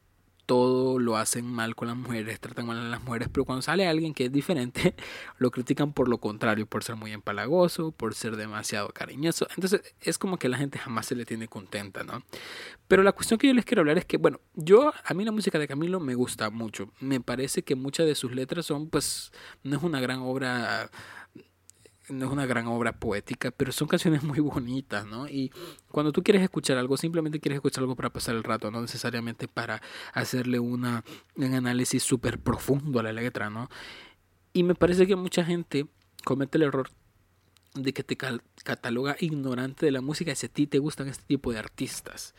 todo 0.48 0.98
lo 0.98 1.18
hacen 1.18 1.44
mal 1.44 1.76
con 1.76 1.88
las 1.88 1.96
mujeres, 1.98 2.40
tratan 2.40 2.66
mal 2.66 2.78
a 2.78 2.88
las 2.88 3.02
mujeres, 3.02 3.28
pero 3.30 3.44
cuando 3.44 3.60
sale 3.60 3.86
alguien 3.86 4.14
que 4.14 4.24
es 4.24 4.32
diferente, 4.32 4.94
lo 5.38 5.50
critican 5.50 5.92
por 5.92 6.08
lo 6.08 6.16
contrario, 6.18 6.64
por 6.64 6.82
ser 6.82 6.96
muy 6.96 7.12
empalagoso, 7.12 7.92
por 7.92 8.14
ser 8.14 8.34
demasiado 8.34 8.88
cariñoso. 8.88 9.46
Entonces 9.56 9.82
es 10.00 10.16
como 10.16 10.38
que 10.38 10.48
la 10.48 10.56
gente 10.56 10.78
jamás 10.78 11.04
se 11.04 11.16
le 11.16 11.26
tiene 11.26 11.48
contenta, 11.48 12.02
¿no? 12.02 12.22
Pero 12.88 13.02
la 13.02 13.12
cuestión 13.12 13.38
que 13.38 13.48
yo 13.48 13.52
les 13.52 13.66
quiero 13.66 13.82
hablar 13.82 13.98
es 13.98 14.06
que, 14.06 14.16
bueno, 14.16 14.40
yo, 14.54 14.90
a 15.04 15.12
mí 15.12 15.22
la 15.22 15.32
música 15.32 15.58
de 15.58 15.68
Camilo 15.68 16.00
me 16.00 16.14
gusta 16.14 16.48
mucho. 16.48 16.90
Me 16.98 17.20
parece 17.20 17.62
que 17.62 17.74
muchas 17.74 18.06
de 18.06 18.14
sus 18.14 18.32
letras 18.32 18.64
son, 18.64 18.88
pues, 18.88 19.30
no 19.64 19.76
es 19.76 19.82
una 19.82 20.00
gran 20.00 20.20
obra 20.20 20.90
no 22.08 22.26
es 22.26 22.32
una 22.32 22.46
gran 22.46 22.66
obra 22.66 22.92
poética, 22.92 23.50
pero 23.50 23.72
son 23.72 23.88
canciones 23.88 24.22
muy 24.22 24.40
bonitas, 24.40 25.06
¿no? 25.06 25.28
Y 25.28 25.50
cuando 25.90 26.12
tú 26.12 26.22
quieres 26.22 26.42
escuchar 26.42 26.78
algo, 26.78 26.96
simplemente 26.96 27.40
quieres 27.40 27.56
escuchar 27.56 27.82
algo 27.82 27.96
para 27.96 28.10
pasar 28.10 28.34
el 28.34 28.44
rato, 28.44 28.70
no 28.70 28.80
necesariamente 28.80 29.48
para 29.48 29.82
hacerle 30.12 30.58
una, 30.58 31.04
un 31.36 31.54
análisis 31.54 32.02
súper 32.02 32.38
profundo 32.38 33.00
a 33.00 33.02
la 33.02 33.12
letra, 33.12 33.50
¿no? 33.50 33.68
Y 34.52 34.62
me 34.62 34.74
parece 34.74 35.06
que 35.06 35.16
mucha 35.16 35.44
gente 35.44 35.86
comete 36.24 36.58
el 36.58 36.64
error 36.64 36.90
de 37.74 37.92
que 37.92 38.02
te 38.02 38.16
cataloga 38.16 39.16
ignorante 39.20 39.86
de 39.86 39.92
la 39.92 40.00
música 40.00 40.34
si 40.34 40.46
a 40.46 40.48
ti 40.48 40.66
te 40.66 40.78
gustan 40.78 41.08
este 41.08 41.24
tipo 41.24 41.52
de 41.52 41.58
artistas. 41.58 42.34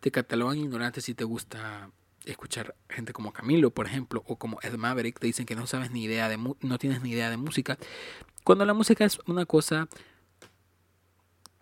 Te 0.00 0.10
catalogan 0.10 0.58
ignorante 0.58 1.00
si 1.00 1.14
te 1.14 1.24
gusta 1.24 1.90
escuchar 2.32 2.74
gente 2.88 3.12
como 3.12 3.32
Camilo, 3.32 3.70
por 3.70 3.86
ejemplo, 3.86 4.22
o 4.26 4.36
como 4.36 4.58
Ed 4.62 4.76
Maverick, 4.76 5.18
te 5.18 5.26
dicen 5.26 5.46
que 5.46 5.56
no 5.56 5.66
sabes 5.66 5.90
ni 5.90 6.04
idea 6.04 6.28
de 6.28 6.36
no 6.36 6.78
tienes 6.78 7.02
ni 7.02 7.10
idea 7.10 7.30
de 7.30 7.36
música, 7.36 7.78
cuando 8.44 8.64
la 8.64 8.74
música 8.74 9.04
es 9.04 9.18
una 9.26 9.46
cosa 9.46 9.88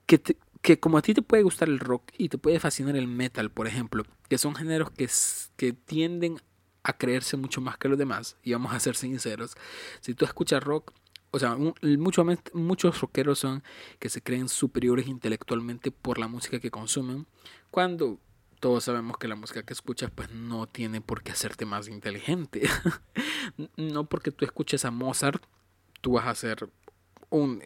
que, 0.06 0.20
que 0.62 0.78
como 0.78 0.99
a 0.99 1.02
ti 1.02 1.14
te 1.14 1.23
puede 1.23 1.42
gustar 1.42 1.68
el 1.68 1.78
rock 1.78 2.12
y 2.16 2.28
te 2.28 2.38
puede 2.38 2.61
fascinar 2.61 2.96
el 2.96 3.08
metal, 3.08 3.50
por 3.50 3.66
ejemplo, 3.66 4.04
que 4.28 4.38
son 4.38 4.54
géneros 4.54 4.90
que, 4.90 5.08
que 5.56 5.73
tienden 5.73 6.40
a 6.82 6.92
creerse 6.92 7.37
mucho 7.37 7.61
más 7.61 7.76
que 7.76 7.88
los 7.88 7.99
demás, 7.99 8.37
y 8.42 8.52
vamos 8.52 8.73
a 8.73 8.80
ser 8.80 8.94
sinceros, 8.94 9.56
si 10.00 10.14
tú 10.14 10.25
escuchas 10.25 10.62
rock, 10.62 10.92
o 11.32 11.38
sea, 11.38 11.56
mucho, 11.56 12.25
muchos 12.54 13.00
rockeros 13.00 13.40
son 13.40 13.62
que 13.99 14.08
se 14.08 14.23
creen 14.23 14.49
superiores 14.49 15.08
intelectualmente 15.08 15.90
por 15.90 16.18
la 16.18 16.28
música 16.28 16.61
que 16.61 16.70
consumen, 16.70 17.26
cuando 17.70 18.20
todos 18.60 18.84
sabemos 18.84 19.18
que 19.18 19.28
la 19.28 19.36
música 19.36 19.62
que 19.62 19.72
escuchas 19.72 20.10
pues 20.14 20.30
no 20.30 20.66
tiene 20.66 21.00
por 21.00 21.22
qué 21.22 21.32
hacerte 21.32 21.66
más 21.66 21.88
inteligente. 21.88 22.68
no 23.76 24.06
porque 24.06 24.30
tú 24.30 24.44
escuches 24.44 24.84
a 24.84 24.90
Mozart 24.90 25.42
tú 26.06 26.12
vas 26.12 26.26
a 26.26 26.34
ser 26.36 26.68
un 27.30 27.60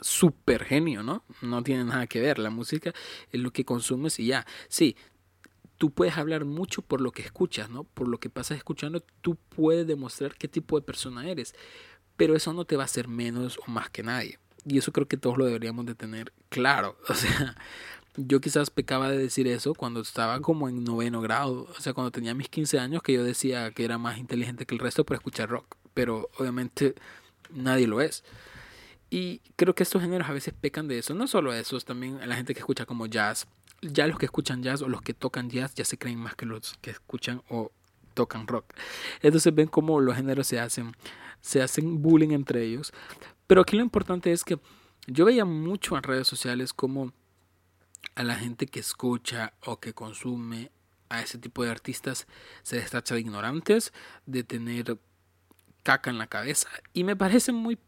super 0.00 0.64
genio, 0.64 1.02
¿no? 1.02 1.24
No 1.42 1.62
tiene 1.62 1.84
nada 1.84 2.06
que 2.06 2.20
ver. 2.22 2.38
La 2.38 2.48
música 2.48 2.94
es 3.30 3.38
lo 3.38 3.52
que 3.52 3.66
consumes 3.66 4.18
y 4.18 4.28
ya. 4.28 4.46
Sí, 4.68 4.96
tú 5.76 5.90
puedes 5.90 6.16
hablar 6.16 6.46
mucho 6.46 6.80
por 6.80 7.02
lo 7.02 7.12
que 7.12 7.20
escuchas, 7.20 7.68
¿no? 7.68 7.84
Por 7.84 8.08
lo 8.08 8.18
que 8.18 8.30
pasas 8.30 8.56
escuchando, 8.56 9.04
tú 9.20 9.36
puedes 9.36 9.86
demostrar 9.86 10.36
qué 10.36 10.48
tipo 10.48 10.80
de 10.80 10.86
persona 10.86 11.28
eres. 11.28 11.54
Pero 12.16 12.34
eso 12.34 12.54
no 12.54 12.64
te 12.64 12.76
va 12.76 12.84
a 12.84 12.86
hacer 12.86 13.08
menos 13.08 13.58
o 13.66 13.70
más 13.70 13.90
que 13.90 14.02
nadie. 14.02 14.38
Y 14.64 14.78
eso 14.78 14.90
creo 14.90 15.06
que 15.06 15.18
todos 15.18 15.36
lo 15.36 15.44
deberíamos 15.44 15.84
de 15.84 15.94
tener 15.94 16.32
claro. 16.48 16.96
O 17.10 17.14
sea, 17.14 17.56
yo 18.16 18.40
quizás 18.40 18.70
pecaba 18.70 19.10
de 19.10 19.18
decir 19.18 19.46
eso 19.48 19.74
cuando 19.74 20.00
estaba 20.00 20.40
como 20.40 20.68
en 20.68 20.84
noveno 20.84 21.20
grado. 21.20 21.68
O 21.76 21.80
sea, 21.80 21.94
cuando 21.94 22.10
tenía 22.10 22.34
mis 22.34 22.48
15 22.48 22.78
años, 22.78 23.02
que 23.02 23.12
yo 23.12 23.24
decía 23.24 23.70
que 23.70 23.84
era 23.84 23.98
más 23.98 24.18
inteligente 24.18 24.66
que 24.66 24.74
el 24.74 24.80
resto 24.80 25.04
por 25.04 25.16
escuchar 25.16 25.48
rock 25.48 25.76
pero 25.94 26.30
obviamente 26.38 26.94
nadie 27.50 27.86
lo 27.86 28.00
es. 28.00 28.24
Y 29.10 29.40
creo 29.56 29.74
que 29.74 29.82
estos 29.82 30.00
géneros 30.00 30.28
a 30.28 30.32
veces 30.32 30.54
pecan 30.58 30.88
de 30.88 30.98
eso. 30.98 31.14
No 31.14 31.26
solo 31.26 31.52
eso, 31.52 31.78
también 31.80 32.18
la 32.26 32.36
gente 32.36 32.54
que 32.54 32.60
escucha 32.60 32.86
como 32.86 33.06
jazz. 33.06 33.46
Ya 33.82 34.06
los 34.06 34.18
que 34.18 34.26
escuchan 34.26 34.62
jazz 34.62 34.80
o 34.80 34.88
los 34.88 35.02
que 35.02 35.12
tocan 35.12 35.50
jazz 35.50 35.74
ya 35.74 35.84
se 35.84 35.98
creen 35.98 36.18
más 36.18 36.34
que 36.34 36.46
los 36.46 36.78
que 36.80 36.90
escuchan 36.90 37.42
o 37.48 37.72
tocan 38.14 38.46
rock. 38.46 38.72
Entonces 39.20 39.54
ven 39.54 39.68
cómo 39.68 40.00
los 40.00 40.16
géneros 40.16 40.46
se 40.46 40.60
hacen, 40.60 40.92
se 41.40 41.60
hacen 41.60 42.00
bullying 42.00 42.30
entre 42.30 42.62
ellos. 42.62 42.92
Pero 43.46 43.62
aquí 43.62 43.76
lo 43.76 43.82
importante 43.82 44.32
es 44.32 44.44
que 44.44 44.58
yo 45.06 45.24
veía 45.24 45.44
mucho 45.44 45.96
en 45.96 46.04
redes 46.04 46.28
sociales 46.28 46.72
como 46.72 47.12
a 48.14 48.22
la 48.22 48.36
gente 48.36 48.66
que 48.66 48.80
escucha 48.80 49.54
o 49.64 49.80
que 49.80 49.94
consume 49.94 50.70
a 51.08 51.22
ese 51.22 51.38
tipo 51.38 51.62
de 51.62 51.70
artistas 51.70 52.26
se 52.62 52.76
les 52.76 52.90
de 52.90 53.20
ignorantes, 53.20 53.92
de 54.26 54.44
tener 54.44 54.98
caca 55.82 56.10
en 56.10 56.18
la 56.18 56.26
cabeza. 56.26 56.68
Y 56.92 57.04
me 57.04 57.16
parece 57.16 57.52
muy 57.52 57.78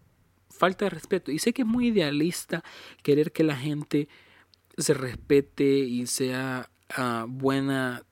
falta 0.51 0.85
de 0.85 0.91
respeto. 0.91 1.31
Y 1.31 1.39
sé 1.39 1.53
que 1.53 1.63
es 1.63 1.69
muy 1.69 1.89
idealista 1.89 2.63
querer 3.03 3.33
que 3.33 3.45
la 3.45 3.57
gente 3.57 4.09
se 4.77 4.95
respete 4.95 5.65
y 5.65 6.07
sea 6.07 6.71
ah, 6.97 7.27
buena 7.29 8.05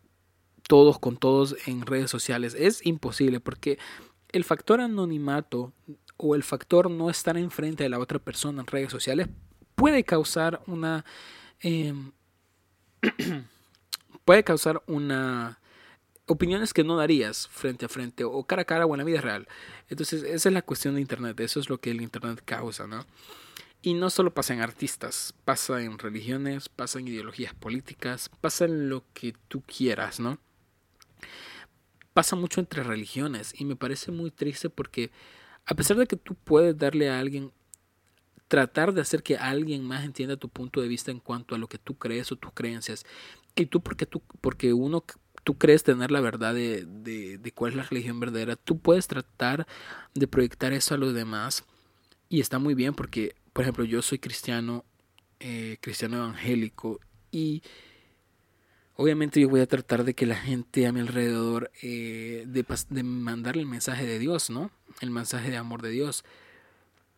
todos 0.68 0.98
con 0.98 1.16
todos 1.16 1.56
en 1.66 1.84
redes 1.84 2.10
sociales. 2.10 2.54
Es 2.58 2.84
imposible 2.86 3.40
porque 3.40 3.78
el 4.30 4.44
factor 4.44 4.80
anonimato 4.80 5.72
o 6.16 6.34
el 6.34 6.42
factor 6.42 6.90
no 6.90 7.10
estar 7.10 7.36
enfrente 7.36 7.82
de 7.82 7.90
la 7.90 7.98
otra 7.98 8.18
persona 8.18 8.60
en 8.60 8.66
redes 8.66 8.90
sociales 8.90 9.28
puede 9.74 10.04
causar 10.04 10.62
una... 10.66 11.04
Em, 11.62 12.12
puede 14.24 14.44
causar 14.44 14.82
una 14.86 15.58
opiniones 16.26 16.72
que 16.72 16.84
no 16.84 16.96
darías 16.96 17.48
frente 17.48 17.86
a 17.86 17.88
frente 17.88 18.24
o 18.24 18.44
cara 18.44 18.62
a 18.62 18.64
cara 18.64 18.86
o 18.86 18.94
en 18.94 18.98
la 18.98 19.04
vida 19.04 19.20
real. 19.20 19.48
Entonces, 19.88 20.22
esa 20.22 20.48
es 20.48 20.52
la 20.52 20.62
cuestión 20.62 20.94
de 20.94 21.00
Internet, 21.00 21.38
eso 21.40 21.60
es 21.60 21.68
lo 21.68 21.78
que 21.78 21.90
el 21.90 22.00
Internet 22.00 22.42
causa, 22.44 22.86
¿no? 22.86 23.06
Y 23.82 23.94
no 23.94 24.10
solo 24.10 24.32
pasa 24.32 24.54
en 24.54 24.60
artistas, 24.60 25.34
pasa 25.44 25.82
en 25.82 25.98
religiones, 25.98 26.68
pasa 26.68 27.00
en 27.00 27.08
ideologías 27.08 27.54
políticas, 27.54 28.30
pasa 28.40 28.64
en 28.64 28.88
lo 28.88 29.04
que 29.12 29.34
tú 29.48 29.62
quieras, 29.62 30.20
¿no? 30.20 30.38
Pasa 32.14 32.36
mucho 32.36 32.60
entre 32.60 32.82
religiones 32.84 33.54
y 33.58 33.64
me 33.64 33.74
parece 33.74 34.12
muy 34.12 34.30
triste 34.30 34.70
porque 34.70 35.10
a 35.64 35.74
pesar 35.74 35.96
de 35.96 36.06
que 36.06 36.16
tú 36.16 36.34
puedes 36.34 36.76
darle 36.76 37.10
a 37.10 37.18
alguien, 37.18 37.52
tratar 38.52 38.92
de 38.92 39.00
hacer 39.00 39.22
que 39.22 39.38
alguien 39.38 39.82
más 39.82 40.04
entienda 40.04 40.36
tu 40.36 40.50
punto 40.50 40.82
de 40.82 40.88
vista 40.88 41.10
en 41.10 41.20
cuanto 41.20 41.54
a 41.54 41.58
lo 41.58 41.68
que 41.68 41.78
tú 41.78 41.94
crees 41.94 42.30
o 42.32 42.36
tus 42.36 42.52
creencias, 42.52 43.06
y 43.56 43.64
tú 43.64 43.80
porque, 43.80 44.04
tú, 44.04 44.20
porque 44.42 44.74
uno 44.74 45.02
tú 45.42 45.56
crees 45.56 45.84
tener 45.84 46.10
la 46.10 46.20
verdad 46.20 46.52
de, 46.52 46.84
de, 46.84 47.52
cuál 47.52 47.70
es 47.70 47.78
la 47.78 47.84
religión 47.84 48.20
verdadera, 48.20 48.56
tú 48.56 48.78
puedes 48.78 49.06
tratar 49.06 49.66
de 50.14 50.26
proyectar 50.26 50.74
eso 50.74 50.94
a 50.94 50.98
los 50.98 51.14
demás 51.14 51.64
y 52.28 52.40
está 52.42 52.58
muy 52.58 52.74
bien 52.74 52.92
porque, 52.92 53.34
por 53.54 53.62
ejemplo, 53.62 53.84
yo 53.84 54.02
soy 54.02 54.18
cristiano, 54.18 54.84
eh, 55.40 55.78
cristiano 55.80 56.18
evangélico 56.18 57.00
y 57.30 57.62
obviamente 58.96 59.40
yo 59.40 59.48
voy 59.48 59.60
a 59.60 59.66
tratar 59.66 60.04
de 60.04 60.12
que 60.12 60.26
la 60.26 60.36
gente 60.36 60.86
a 60.86 60.92
mi 60.92 61.00
alrededor, 61.00 61.70
eh, 61.80 62.44
de, 62.46 62.66
de 62.90 63.02
mandarle 63.02 63.62
el 63.62 63.68
mensaje 63.68 64.04
de 64.04 64.18
Dios, 64.18 64.50
¿no? 64.50 64.70
El 65.00 65.10
mensaje 65.10 65.50
de 65.50 65.56
amor 65.56 65.80
de 65.80 65.88
Dios. 65.88 66.22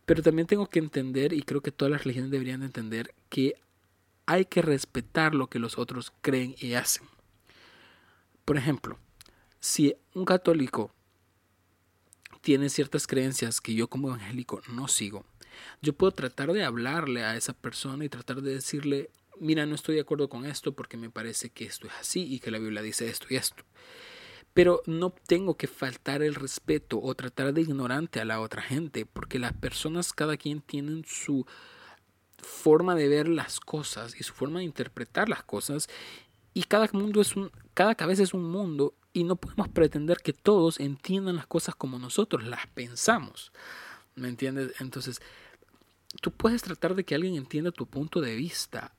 Pero 0.05 0.21
también 0.21 0.47
tengo 0.47 0.67
que 0.67 0.79
entender, 0.79 1.33
y 1.33 1.41
creo 1.41 1.61
que 1.61 1.71
todas 1.71 1.91
las 1.91 2.03
religiones 2.03 2.31
deberían 2.31 2.59
de 2.59 2.67
entender, 2.67 3.13
que 3.29 3.55
hay 4.25 4.45
que 4.45 4.61
respetar 4.61 5.35
lo 5.35 5.47
que 5.47 5.59
los 5.59 5.77
otros 5.77 6.13
creen 6.21 6.55
y 6.59 6.73
hacen. 6.73 7.07
Por 8.43 8.57
ejemplo, 8.57 8.99
si 9.59 9.95
un 10.13 10.25
católico 10.25 10.91
tiene 12.41 12.69
ciertas 12.69 13.07
creencias 13.07 13.59
que 13.59 13.73
yo 13.73 13.87
como 13.87 14.09
evangélico 14.09 14.61
no 14.69 14.87
sigo, 14.87 15.25
yo 15.81 15.93
puedo 15.93 16.11
tratar 16.11 16.53
de 16.53 16.63
hablarle 16.63 17.23
a 17.23 17.35
esa 17.35 17.53
persona 17.53 18.05
y 18.05 18.09
tratar 18.09 18.41
de 18.41 18.53
decirle, 18.53 19.09
mira, 19.39 19.65
no 19.65 19.75
estoy 19.75 19.95
de 19.95 20.01
acuerdo 20.01 20.29
con 20.29 20.45
esto 20.45 20.73
porque 20.73 20.97
me 20.97 21.09
parece 21.09 21.49
que 21.49 21.65
esto 21.65 21.87
es 21.87 21.93
así 21.93 22.21
y 22.31 22.39
que 22.39 22.51
la 22.51 22.59
Biblia 22.59 22.81
dice 22.81 23.07
esto 23.07 23.27
y 23.29 23.37
esto. 23.37 23.63
Pero 24.55 24.81
no 24.87 25.11
tengo 25.11 25.55
que 25.55 25.67
faltar 25.67 26.23
el 26.23 26.33
respeto 26.33 26.99
o 26.99 27.13
tratar 27.13 27.53
de 27.53 27.61
ignorante 27.61 28.19
a 28.19 28.25
la 28.25 28.41
otra 28.41 28.63
gente, 28.63 29.05
porque 29.05 29.37
las 29.37 29.53
personas 29.53 30.13
cada 30.13 30.37
quien 30.37 30.61
tienen 30.61 31.05
su 31.05 31.45
forma 32.39 32.95
de 32.95 33.07
ver 33.07 33.27
las 33.27 33.59
cosas 33.59 34.19
y 34.19 34.23
su 34.23 34.33
forma 34.33 34.59
de 34.59 34.65
interpretar 34.65 35.29
las 35.29 35.43
cosas 35.43 35.87
y 36.55 36.63
cada 36.63 36.89
mundo 36.93 37.19
es 37.21 37.35
un, 37.35 37.51
cada 37.73 37.95
cabeza 37.95 38.23
es 38.23 38.33
un 38.33 38.49
mundo 38.49 38.95
y 39.11 39.25
no 39.25 39.35
podemos 39.35 39.67
pretender 39.67 40.19
que 40.19 40.31
todos 40.31 40.79
entiendan 40.79 41.35
las 41.35 41.47
cosas 41.47 41.75
como 41.75 41.99
nosotros 41.99 42.45
las 42.45 42.65
pensamos. 42.67 43.51
¿Me 44.15 44.29
entiendes? 44.29 44.73
Entonces, 44.79 45.21
tú 46.21 46.31
puedes 46.31 46.63
tratar 46.63 46.95
de 46.95 47.03
que 47.03 47.13
alguien 47.13 47.35
entienda 47.35 47.71
tu 47.71 47.85
punto 47.85 48.21
de 48.21 48.35
vista, 48.35 48.95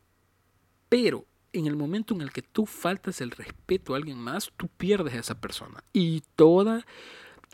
pero 0.91 1.25
en 1.59 1.67
el 1.67 1.77
momento 1.77 2.15
en 2.15 2.21
el 2.21 2.33
que 2.33 2.43
tú 2.43 2.67
faltas 2.67 3.21
el 3.21 3.31
respeto 3.31 3.95
a 3.95 3.97
alguien 3.97 4.19
más, 4.19 4.53
tú 4.57 4.69
pierdes 4.69 5.15
a 5.15 5.21
esa 5.21 5.41
persona. 5.41 5.83
Y 5.93 6.23
toda, 6.35 6.87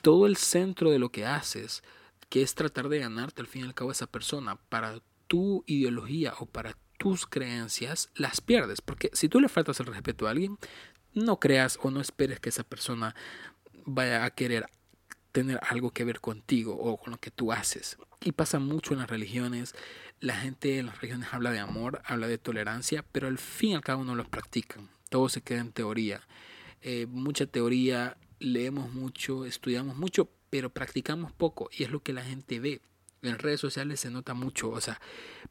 todo 0.02 0.26
el 0.26 0.36
centro 0.36 0.90
de 0.90 0.98
lo 0.98 1.10
que 1.10 1.26
haces, 1.26 1.82
que 2.28 2.42
es 2.42 2.54
tratar 2.54 2.88
de 2.88 3.00
ganarte 3.00 3.40
al 3.40 3.46
fin 3.46 3.62
y 3.62 3.64
al 3.66 3.74
cabo 3.74 3.90
a 3.90 3.92
esa 3.92 4.06
persona 4.06 4.56
para 4.56 5.00
tu 5.26 5.64
ideología 5.66 6.34
o 6.38 6.46
para 6.46 6.76
tus 6.98 7.26
creencias, 7.26 8.10
las 8.14 8.40
pierdes. 8.40 8.80
Porque 8.80 9.10
si 9.12 9.28
tú 9.28 9.40
le 9.40 9.48
faltas 9.48 9.80
el 9.80 9.86
respeto 9.86 10.26
a 10.26 10.30
alguien, 10.30 10.58
no 11.14 11.38
creas 11.40 11.78
o 11.82 11.90
no 11.90 12.00
esperes 12.00 12.40
que 12.40 12.48
esa 12.48 12.64
persona 12.64 13.14
vaya 13.84 14.24
a 14.24 14.30
querer 14.30 14.66
tener 15.32 15.58
algo 15.68 15.90
que 15.90 16.04
ver 16.04 16.20
contigo 16.20 16.76
o 16.76 16.96
con 16.98 17.12
lo 17.12 17.18
que 17.18 17.30
tú 17.30 17.52
haces. 17.52 17.96
Y 18.20 18.32
pasa 18.32 18.58
mucho 18.58 18.92
en 18.92 19.00
las 19.00 19.10
religiones. 19.10 19.74
La 20.22 20.36
gente 20.36 20.78
en 20.78 20.86
las 20.86 21.00
religiones 21.00 21.28
habla 21.32 21.50
de 21.50 21.58
amor, 21.58 22.00
habla 22.04 22.28
de 22.28 22.38
tolerancia, 22.38 23.04
pero 23.10 23.26
al 23.26 23.38
fin 23.38 23.70
y 23.70 23.74
al 23.74 23.80
cabo 23.80 24.04
no 24.04 24.14
lo 24.14 24.24
practican. 24.24 24.88
Todo 25.08 25.28
se 25.28 25.40
queda 25.40 25.58
en 25.58 25.72
teoría. 25.72 26.20
Eh, 26.80 27.06
mucha 27.06 27.44
teoría, 27.46 28.16
leemos 28.38 28.92
mucho, 28.92 29.44
estudiamos 29.44 29.96
mucho, 29.96 30.28
pero 30.48 30.70
practicamos 30.70 31.32
poco 31.32 31.70
y 31.76 31.82
es 31.82 31.90
lo 31.90 32.04
que 32.04 32.12
la 32.12 32.22
gente 32.22 32.60
ve. 32.60 32.80
En 33.22 33.36
redes 33.36 33.58
sociales 33.58 33.98
se 33.98 34.10
nota 34.10 34.32
mucho, 34.32 34.70
o 34.70 34.80
sea, 34.80 35.00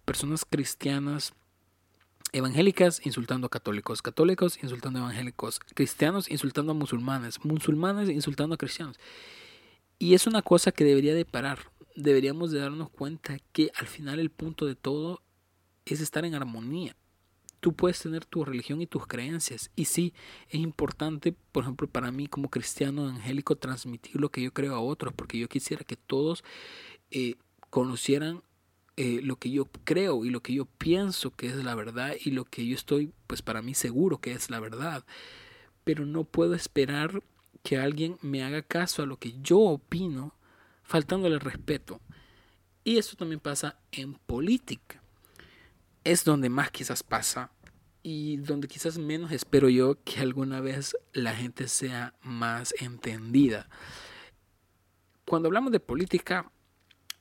personas 0.06 0.46
cristianas 0.46 1.34
evangélicas 2.32 3.06
insultando 3.06 3.48
a 3.48 3.50
católicos, 3.50 4.02
católicos 4.02 4.58
insultando 4.64 5.00
a 5.00 5.02
evangélicos, 5.02 5.60
cristianos 5.60 6.32
insultando 6.32 6.72
a 6.72 6.76
musulmanes, 6.76 7.44
musulmanes 7.44 8.08
insultando 8.08 8.56
a 8.56 8.58
cristianos. 8.58 8.98
Y 10.00 10.14
es 10.14 10.28
una 10.28 10.42
cosa 10.42 10.72
que 10.72 10.86
debería 10.86 11.14
de 11.14 11.26
parar. 11.26 11.71
Deberíamos 11.96 12.52
de 12.52 12.60
darnos 12.60 12.90
cuenta 12.90 13.38
que 13.52 13.72
al 13.76 13.88
final 13.88 14.20
el 14.20 14.30
punto 14.30 14.66
de 14.66 14.76
todo 14.76 15.22
es 15.86 16.02
estar 16.02 16.26
en 16.26 16.36
armonía. 16.36 16.96
Tú 17.60 17.74
puedes 17.74 18.00
tener 18.00 18.26
tu 18.26 18.44
religión 18.44 18.82
y 18.82 18.88
tus 18.88 19.06
creencias. 19.06 19.70
Y 19.76 19.86
sí, 19.86 20.14
es 20.50 20.60
importante, 20.60 21.36
por 21.52 21.64
ejemplo, 21.64 21.88
para 21.88 22.12
mí 22.12 22.28
como 22.28 22.50
cristiano 22.50 23.04
evangélico, 23.04 23.56
transmitir 23.56 24.20
lo 24.20 24.30
que 24.30 24.42
yo 24.42 24.52
creo 24.52 24.76
a 24.76 24.80
otros, 24.80 25.14
porque 25.14 25.38
yo 25.38 25.48
quisiera 25.48 25.84
que 25.84 25.96
todos 25.96 26.44
eh, 27.12 27.36
conocieran 27.70 28.42
eh, 28.98 29.22
lo 29.24 29.38
que 29.38 29.50
yo 29.50 29.66
creo 29.84 30.26
y 30.26 30.30
lo 30.30 30.42
que 30.42 30.54
yo 30.54 30.66
pienso 30.66 31.32
que 31.32 31.48
es 31.48 31.56
la 31.56 31.76
verdad 31.76 32.16
y 32.24 32.32
lo 32.32 32.46
que 32.46 32.66
yo 32.66 32.76
estoy, 32.76 33.14
pues 33.28 33.42
para 33.42 33.62
mí 33.62 33.74
seguro 33.74 34.20
que 34.20 34.32
es 34.32 34.50
la 34.50 34.60
verdad. 34.60 35.06
Pero 35.84 36.06
no 36.06 36.24
puedo 36.24 36.56
esperar 36.56 37.24
que 37.64 37.78
alguien 37.78 38.18
me 38.22 38.44
haga 38.44 38.62
caso 38.62 39.04
a 39.04 39.06
lo 39.06 39.18
que 39.18 39.34
yo 39.42 39.60
opino, 39.60 40.34
faltándole 40.92 41.40
respeto. 41.40 42.02
Y 42.84 42.98
eso 42.98 43.16
también 43.16 43.40
pasa 43.40 43.80
en 43.94 44.14
política. 44.14 45.02
Es 46.04 46.26
donde 46.26 46.50
más 46.50 46.70
quizás 46.70 47.02
pasa 47.02 47.52
y 48.04 48.38
donde 48.38 48.68
quizás 48.68 48.98
menos 48.98 49.32
espero 49.32 49.70
yo 49.70 50.04
que 50.04 50.20
alguna 50.20 50.60
vez 50.60 50.98
la 51.14 51.34
gente 51.34 51.70
sea 51.70 52.14
más 52.22 52.76
entendida. 52.80 53.70
Cuando 55.26 55.48
hablamos 55.48 55.72
de 55.72 55.80
política, 55.80 56.52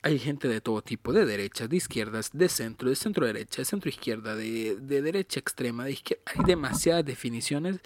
hay 0.02 0.18
gente 0.18 0.48
de 0.48 0.60
todo 0.60 0.82
tipo, 0.82 1.12
de 1.12 1.24
derechas, 1.24 1.68
de 1.68 1.76
izquierdas, 1.76 2.30
de 2.32 2.48
centro, 2.48 2.88
de 2.88 2.96
centro 2.96 3.24
derecha, 3.24 3.60
de 3.60 3.66
centro 3.66 3.88
izquierda, 3.88 4.34
de, 4.34 4.78
de 4.80 5.02
derecha 5.02 5.38
extrema, 5.38 5.84
de 5.84 5.92
izquierda. 5.92 6.24
Hay 6.26 6.44
demasiadas 6.44 7.04
definiciones 7.04 7.78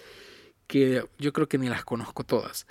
que 0.65 1.07
yo 1.19 1.31
creo 1.31 1.47
que 1.47 1.59
ni 1.59 1.69
las 1.69 1.85
conozco 1.85 2.23
todas. 2.23 2.65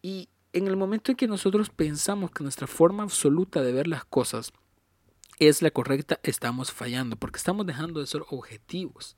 Y 0.00 0.28
en 0.54 0.68
el 0.68 0.76
momento 0.76 1.10
en 1.10 1.16
que 1.16 1.26
nosotros 1.26 1.68
pensamos 1.68 2.30
que 2.30 2.44
nuestra 2.44 2.68
forma 2.68 3.02
absoluta 3.02 3.60
de 3.60 3.72
ver 3.72 3.88
las 3.88 4.04
cosas 4.04 4.52
es 5.40 5.62
la 5.62 5.72
correcta, 5.72 6.20
estamos 6.22 6.70
fallando, 6.70 7.16
porque 7.16 7.38
estamos 7.38 7.66
dejando 7.66 7.98
de 7.98 8.06
ser 8.06 8.22
objetivos. 8.30 9.16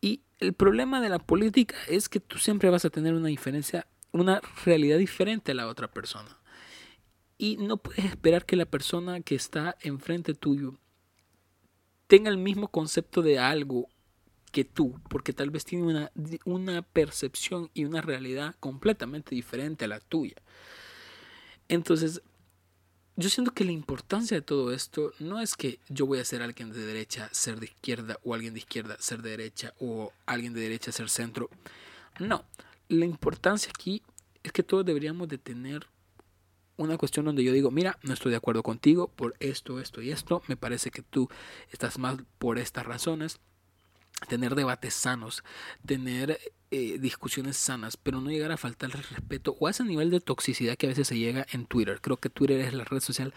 Y 0.00 0.22
el 0.38 0.54
problema 0.54 1.00
de 1.00 1.08
la 1.08 1.18
política 1.18 1.74
es 1.88 2.08
que 2.08 2.20
tú 2.20 2.38
siempre 2.38 2.70
vas 2.70 2.84
a 2.84 2.90
tener 2.90 3.12
una 3.14 3.26
diferencia, 3.26 3.88
una 4.12 4.40
realidad 4.64 4.98
diferente 4.98 5.50
a 5.50 5.56
la 5.56 5.66
otra 5.66 5.90
persona. 5.90 6.38
Y 7.36 7.56
no 7.56 7.78
puedes 7.78 8.04
esperar 8.04 8.46
que 8.46 8.54
la 8.54 8.66
persona 8.66 9.20
que 9.22 9.34
está 9.34 9.76
enfrente 9.80 10.34
tuyo 10.34 10.78
tenga 12.06 12.30
el 12.30 12.38
mismo 12.38 12.68
concepto 12.68 13.20
de 13.20 13.40
algo 13.40 13.88
que 14.50 14.64
tú, 14.64 15.00
porque 15.08 15.32
tal 15.32 15.50
vez 15.50 15.64
tiene 15.64 15.84
una, 15.86 16.12
una 16.44 16.82
percepción 16.82 17.70
y 17.74 17.84
una 17.84 18.00
realidad 18.00 18.54
completamente 18.60 19.34
diferente 19.34 19.84
a 19.84 19.88
la 19.88 20.00
tuya. 20.00 20.36
Entonces, 21.68 22.22
yo 23.16 23.28
siento 23.28 23.52
que 23.52 23.64
la 23.64 23.72
importancia 23.72 24.36
de 24.36 24.42
todo 24.42 24.72
esto 24.72 25.12
no 25.18 25.40
es 25.40 25.54
que 25.54 25.78
yo 25.88 26.06
voy 26.06 26.18
a 26.18 26.24
ser 26.24 26.42
alguien 26.42 26.72
de 26.72 26.84
derecha, 26.84 27.28
ser 27.32 27.60
de 27.60 27.66
izquierda, 27.66 28.18
o 28.24 28.34
alguien 28.34 28.54
de 28.54 28.60
izquierda, 28.60 28.96
ser 28.98 29.22
de 29.22 29.30
derecha, 29.30 29.74
o 29.78 30.12
alguien 30.26 30.54
de 30.54 30.60
derecha, 30.60 30.90
ser 30.90 31.08
centro. 31.08 31.50
No, 32.18 32.44
la 32.88 33.04
importancia 33.04 33.70
aquí 33.70 34.02
es 34.42 34.52
que 34.52 34.62
todos 34.62 34.84
deberíamos 34.84 35.28
de 35.28 35.38
tener 35.38 35.86
una 36.76 36.96
cuestión 36.96 37.26
donde 37.26 37.44
yo 37.44 37.52
digo, 37.52 37.70
mira, 37.70 37.98
no 38.02 38.14
estoy 38.14 38.30
de 38.30 38.38
acuerdo 38.38 38.62
contigo 38.62 39.08
por 39.08 39.34
esto, 39.38 39.80
esto 39.80 40.00
y 40.00 40.10
esto, 40.10 40.42
me 40.48 40.56
parece 40.56 40.90
que 40.90 41.02
tú 41.02 41.28
estás 41.70 41.98
mal 41.98 42.24
por 42.38 42.58
estas 42.58 42.86
razones 42.86 43.38
tener 44.28 44.54
debates 44.54 44.94
sanos, 44.94 45.42
tener 45.84 46.38
eh, 46.70 46.98
discusiones 47.00 47.56
sanas, 47.56 47.96
pero 47.96 48.20
no 48.20 48.30
llegar 48.30 48.52
a 48.52 48.56
faltar 48.56 48.90
el 48.94 49.02
respeto 49.02 49.56
o 49.58 49.68
ese 49.68 49.84
nivel 49.84 50.10
de 50.10 50.20
toxicidad 50.20 50.76
que 50.76 50.86
a 50.86 50.90
veces 50.90 51.08
se 51.08 51.18
llega 51.18 51.46
en 51.52 51.66
Twitter. 51.66 52.00
Creo 52.00 52.18
que 52.18 52.30
Twitter 52.30 52.60
es 52.60 52.74
la 52.74 52.84
red 52.84 53.00
social 53.00 53.34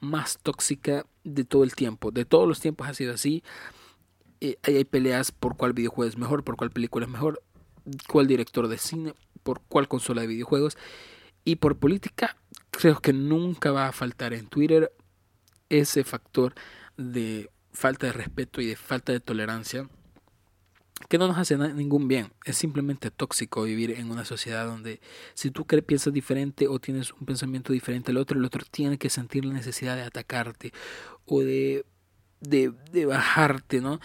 más 0.00 0.38
tóxica 0.38 1.04
de 1.24 1.44
todo 1.44 1.64
el 1.64 1.74
tiempo. 1.74 2.10
De 2.10 2.24
todos 2.24 2.46
los 2.46 2.60
tiempos 2.60 2.86
ha 2.86 2.94
sido 2.94 3.14
así. 3.14 3.42
Eh, 4.40 4.56
hay 4.62 4.84
peleas 4.84 5.32
por 5.32 5.56
cuál 5.56 5.72
videojuego 5.72 6.08
es 6.08 6.16
mejor, 6.16 6.44
por 6.44 6.56
cuál 6.56 6.70
película 6.70 7.06
es 7.06 7.10
mejor, 7.10 7.42
cuál 8.06 8.26
director 8.26 8.68
de 8.68 8.78
cine, 8.78 9.14
por 9.42 9.62
cuál 9.68 9.88
consola 9.88 10.20
de 10.20 10.28
videojuegos. 10.28 10.76
Y 11.44 11.56
por 11.56 11.78
política, 11.78 12.36
creo 12.70 13.00
que 13.00 13.12
nunca 13.12 13.72
va 13.72 13.88
a 13.88 13.92
faltar 13.92 14.32
en 14.32 14.46
Twitter 14.46 14.92
ese 15.68 16.04
factor 16.04 16.54
de 16.96 17.50
falta 17.72 18.06
de 18.06 18.12
respeto 18.12 18.60
y 18.60 18.66
de 18.66 18.76
falta 18.76 19.12
de 19.12 19.20
tolerancia 19.20 19.88
que 21.08 21.18
no 21.18 21.28
nos 21.28 21.38
hace 21.38 21.56
ningún 21.56 22.08
bien. 22.08 22.32
Es 22.44 22.56
simplemente 22.56 23.10
tóxico 23.10 23.62
vivir 23.62 23.92
en 23.92 24.10
una 24.10 24.24
sociedad 24.24 24.66
donde 24.66 25.00
si 25.34 25.50
tú 25.50 25.66
piensas 25.66 26.12
diferente 26.12 26.68
o 26.68 26.78
tienes 26.78 27.12
un 27.12 27.26
pensamiento 27.26 27.72
diferente 27.72 28.10
al 28.10 28.16
otro, 28.16 28.38
el 28.38 28.44
otro 28.44 28.64
tiene 28.70 28.98
que 28.98 29.10
sentir 29.10 29.44
la 29.44 29.52
necesidad 29.52 29.96
de 29.96 30.02
atacarte 30.02 30.72
o 31.26 31.40
de, 31.40 31.84
de, 32.40 32.72
de 32.92 33.06
bajarte, 33.06 33.80
¿no? 33.80 34.00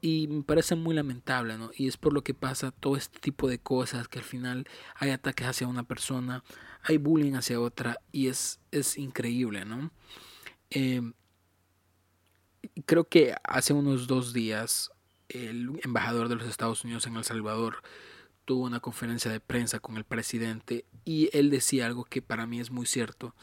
Y 0.00 0.28
me 0.28 0.42
parece 0.42 0.76
muy 0.76 0.94
lamentable, 0.94 1.58
¿no? 1.58 1.70
Y 1.74 1.88
es 1.88 1.96
por 1.96 2.12
lo 2.12 2.22
que 2.22 2.34
pasa 2.34 2.70
todo 2.70 2.96
este 2.96 3.18
tipo 3.18 3.48
de 3.48 3.58
cosas, 3.58 4.08
que 4.08 4.18
al 4.18 4.24
final 4.24 4.68
hay 4.94 5.10
ataques 5.10 5.48
hacia 5.48 5.66
una 5.66 5.82
persona, 5.82 6.44
hay 6.82 6.98
bullying 6.98 7.32
hacia 7.32 7.60
otra, 7.60 7.98
y 8.12 8.28
es, 8.28 8.60
es 8.70 8.98
increíble, 8.98 9.64
¿no? 9.64 9.90
Eh, 10.70 11.00
creo 12.84 13.04
que 13.04 13.34
hace 13.42 13.72
unos 13.72 14.06
dos 14.06 14.32
días 14.32 14.90
el 15.28 15.80
embajador 15.82 16.28
de 16.28 16.36
los 16.36 16.46
Estados 16.46 16.84
Unidos 16.84 17.06
en 17.06 17.16
El 17.16 17.24
Salvador 17.24 17.82
tuvo 18.44 18.64
una 18.64 18.80
conferencia 18.80 19.30
de 19.30 19.40
prensa 19.40 19.80
con 19.80 19.96
el 19.96 20.04
presidente 20.04 20.84
y 21.04 21.30
él 21.36 21.50
decía 21.50 21.86
algo 21.86 22.04
que 22.04 22.22
para 22.22 22.46
mí 22.46 22.60
es 22.60 22.70
muy 22.70 22.86
cierto 22.86 23.34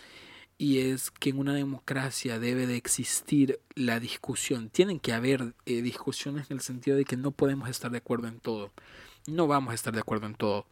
y 0.58 0.80
es 0.80 1.12
que 1.12 1.32
en 1.32 1.40
una 1.40 1.54
democracia 1.54 2.40
debe 2.40 2.68
de 2.68 2.78
existir 2.78 3.60
la 3.76 4.00
discusión. 4.00 4.70
Tienen 4.70 5.00
que 5.00 5.12
haber 5.12 5.56
eh, 5.66 5.82
discusiones 5.82 6.50
en 6.50 6.58
el 6.58 6.62
sentido 6.62 6.96
de 6.96 7.06
que 7.06 7.18
no 7.18 7.32
podemos 7.32 7.70
estar 7.70 7.92
de 7.92 7.98
acuerdo 7.98 8.28
en 8.28 8.40
todo. 8.40 8.72
No 9.28 9.48
vamos 9.48 9.72
a 9.72 9.76
estar 9.76 9.94
de 9.94 10.00
acuerdo 10.00 10.28
en 10.28 10.36
todo. 10.36 10.66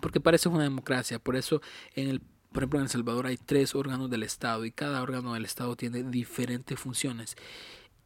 Porque 0.00 0.20
para 0.20 0.34
eso 0.34 0.48
es 0.48 0.54
una 0.54 0.64
democracia. 0.64 1.18
Por 1.18 1.36
eso, 1.36 1.60
en 1.94 2.08
el, 2.08 2.20
por 2.20 2.62
ejemplo, 2.62 2.78
en 2.80 2.84
El 2.84 2.90
Salvador 2.90 3.26
hay 3.26 3.36
tres 3.36 3.74
órganos 3.74 4.10
del 4.10 4.22
Estado 4.22 4.64
y 4.64 4.72
cada 4.72 5.02
órgano 5.02 5.34
del 5.34 5.44
Estado 5.44 5.76
tiene 5.76 6.02
diferentes 6.02 6.78
funciones. 6.78 7.36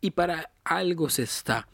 Y 0.01 0.11
para 0.11 0.51
algo 0.65 1.09
se 1.09 1.23
está 1.23 1.69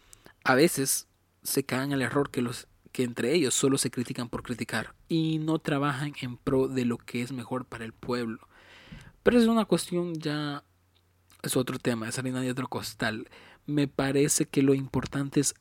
a 0.47 0.55
veces 0.55 1.09
se 1.43 1.65
caen 1.65 1.91
el 1.91 2.03
error 2.03 2.31
que 2.31 2.41
los 2.41 2.69
que 2.93 3.03
entre 3.03 3.35
ellos 3.35 3.53
solo 3.53 3.79
se 3.79 3.91
critican 3.91 4.29
por 4.29 4.45
criticar 4.45 4.95
y 5.09 5.39
no 5.39 5.59
trabajan 5.59 6.15
en 6.23 6.39
pro 6.39 6.69
de 6.69 6.85
lo 6.85 6.99
que 6.99 7.21
es 7.21 7.33
mejor 7.33 7.67
para 7.67 7.85
el 7.85 7.93
pueblo. 7.93 8.39
Pero 9.25 9.39
es 9.39 9.47
una 9.49 9.65
cuestión 9.65 10.15
ya 10.15 10.63
es 11.43 11.57
otro 11.57 11.79
tema, 11.79 12.09
es 12.09 12.19
harina 12.19 12.41
de 12.41 12.53
otro 12.53 12.69
costal. 12.69 13.29
Me 13.67 13.89
parece 13.89 14.47
que 14.47 14.63
lo 14.63 14.73
importante 14.73 15.41
es 15.41 15.55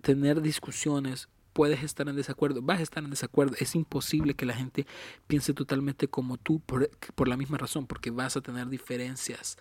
tener 0.00 0.40
discusiones. 0.40 1.28
Puedes 1.52 1.82
estar 1.84 2.08
en 2.08 2.16
desacuerdo, 2.16 2.62
vas 2.62 2.80
a 2.80 2.84
estar 2.84 3.04
en 3.04 3.10
desacuerdo. 3.10 3.54
Es 3.60 3.74
imposible 3.74 4.34
que 4.34 4.46
la 4.46 4.54
gente 4.54 4.86
piense 5.26 5.52
totalmente 5.52 6.08
como 6.08 6.38
tú 6.38 6.58
por, 6.60 6.90
por 7.14 7.28
la 7.28 7.36
misma 7.36 7.58
razón, 7.58 7.86
porque 7.86 8.10
vas 8.10 8.36
a 8.36 8.40
tener 8.40 8.66
diferencias 8.68 9.56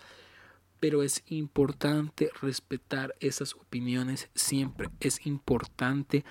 pero 0.83 1.01
es 1.01 1.23
importante 1.27 2.29
respetar 2.41 3.15
esas 3.21 3.53
opiniones 3.53 4.27
siempre. 4.35 4.89
Es 4.99 5.25
importante 5.25 6.25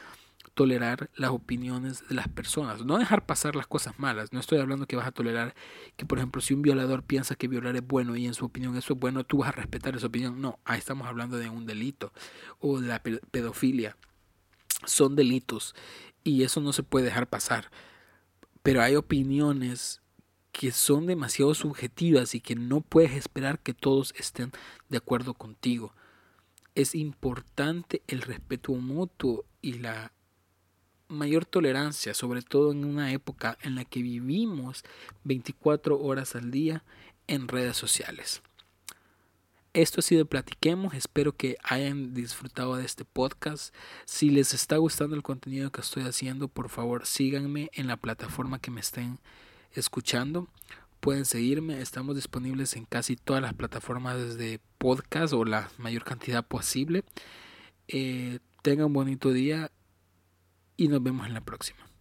tolerar 0.53 1.09
las 1.17 1.31
opiniones 1.31 2.07
de 2.07 2.15
las 2.15 2.29
personas, 2.29 2.85
no 2.85 2.99
dejar 2.99 3.25
pasar 3.25 3.57
las 3.57 3.67
cosas 3.67 3.99
malas. 3.99 4.31
No 4.35 4.41
estoy 4.41 4.59
hablando 4.59 4.87
que 4.87 4.95
vas 4.95 5.07
a 5.07 5.13
tolerar 5.13 5.55
que, 5.97 6.05
por 6.05 6.19
ejemplo, 6.19 6.43
si 6.43 6.53
un 6.53 6.61
violador 6.61 7.03
piensa 7.03 7.35
que 7.35 7.49
violar 7.49 7.77
es 7.77 7.87
bueno 7.87 8.15
y 8.15 8.27
en 8.27 8.35
su 8.35 8.45
opinión 8.45 8.77
eso 8.77 8.93
es 8.93 9.01
bueno, 9.01 9.25
tú 9.25 9.39
vas 9.39 9.49
a 9.49 9.53
respetar 9.53 9.97
esa 9.97 10.09
opinión. 10.09 10.39
No, 10.43 10.59
ahí 10.67 10.79
estamos 10.79 11.09
hablando 11.09 11.39
de 11.39 11.49
un 11.49 11.65
delito 11.65 12.13
o 12.59 12.79
de 12.79 12.89
la 12.89 13.03
pedofilia. 13.03 13.97
Son 14.85 15.17
delitos 15.17 15.75
y 16.25 16.43
eso 16.43 16.61
no 16.61 16.75
se 16.75 16.83
puede 16.83 17.07
dejar 17.07 17.27
pasar. 17.27 17.71
Pero 18.63 18.83
hay 18.83 18.97
opiniones 18.97 20.02
que 20.53 20.71
son 20.71 21.07
demasiado 21.07 21.55
subjetivas 21.55 22.35
y 22.35 22.41
que 22.41 22.55
no 22.55 22.83
puedes 22.83 23.13
esperar 23.13 23.59
que 23.59 23.75
todos 23.75 24.15
estén 24.17 24.53
de 24.89 24.99
acuerdo 24.99 25.35
contigo. 25.35 25.95
Es 26.75 26.95
importante 26.95 28.03
el 28.07 28.23
respeto 28.23 28.73
mutuo 28.75 29.45
y 29.61 29.75
la 29.75 30.13
mayor 31.09 31.45
tolerancia, 31.45 32.15
sobre 32.15 32.43
todo 32.43 32.73
en 32.73 32.85
una 32.85 33.13
época 33.13 33.59
en 33.63 33.75
la 33.75 33.85
que 33.85 34.03
vivimos 34.03 34.85
24 35.25 36.01
horas 36.01 36.35
al 36.35 36.51
día 36.51 36.85
en 37.27 37.49
redes 37.49 37.77
sociales. 37.77 38.43
Esto 39.75 40.01
ha 40.01 40.03
sido 40.03 40.27
Platiquemos, 40.27 40.93
espero 40.93 41.35
que 41.35 41.57
hayan 41.63 42.13
disfrutado 42.13 42.77
de 42.77 42.85
este 42.85 43.07
podcast. 43.07 43.75
Si 44.05 44.29
les 44.29 44.53
está 44.53 44.77
gustando 44.77 45.17
el 45.17 45.23
contenido 45.23 45.73
que 45.73 45.81
estoy 45.81 46.03
haciendo, 46.03 46.49
por 46.49 46.69
favor 46.69 47.07
síganme 47.07 47.71
en 47.73 47.87
la 47.87 47.97
plataforma 47.97 48.59
que 48.59 48.71
me 48.71 48.81
estén 48.81 49.19
escuchando. 49.75 50.49
Pueden 51.01 51.25
seguirme, 51.25 51.81
estamos 51.81 52.15
disponibles 52.15 52.77
en 52.77 52.85
casi 52.85 53.17
todas 53.17 53.43
las 53.43 53.55
plataformas 53.55 54.37
de 54.37 54.61
podcast 54.79 55.33
o 55.33 55.45
la 55.45 55.71
mayor 55.79 56.05
cantidad 56.05 56.47
posible. 56.47 57.05
Eh, 57.89 58.39
tengan 58.63 58.87
un 58.87 58.93
bonito 58.93 59.33
día 59.33 59.71
y 60.77 60.89
nos 60.89 61.03
vemos 61.03 61.27
en 61.27 61.35
la 61.35 61.41
próxima. 61.41 61.92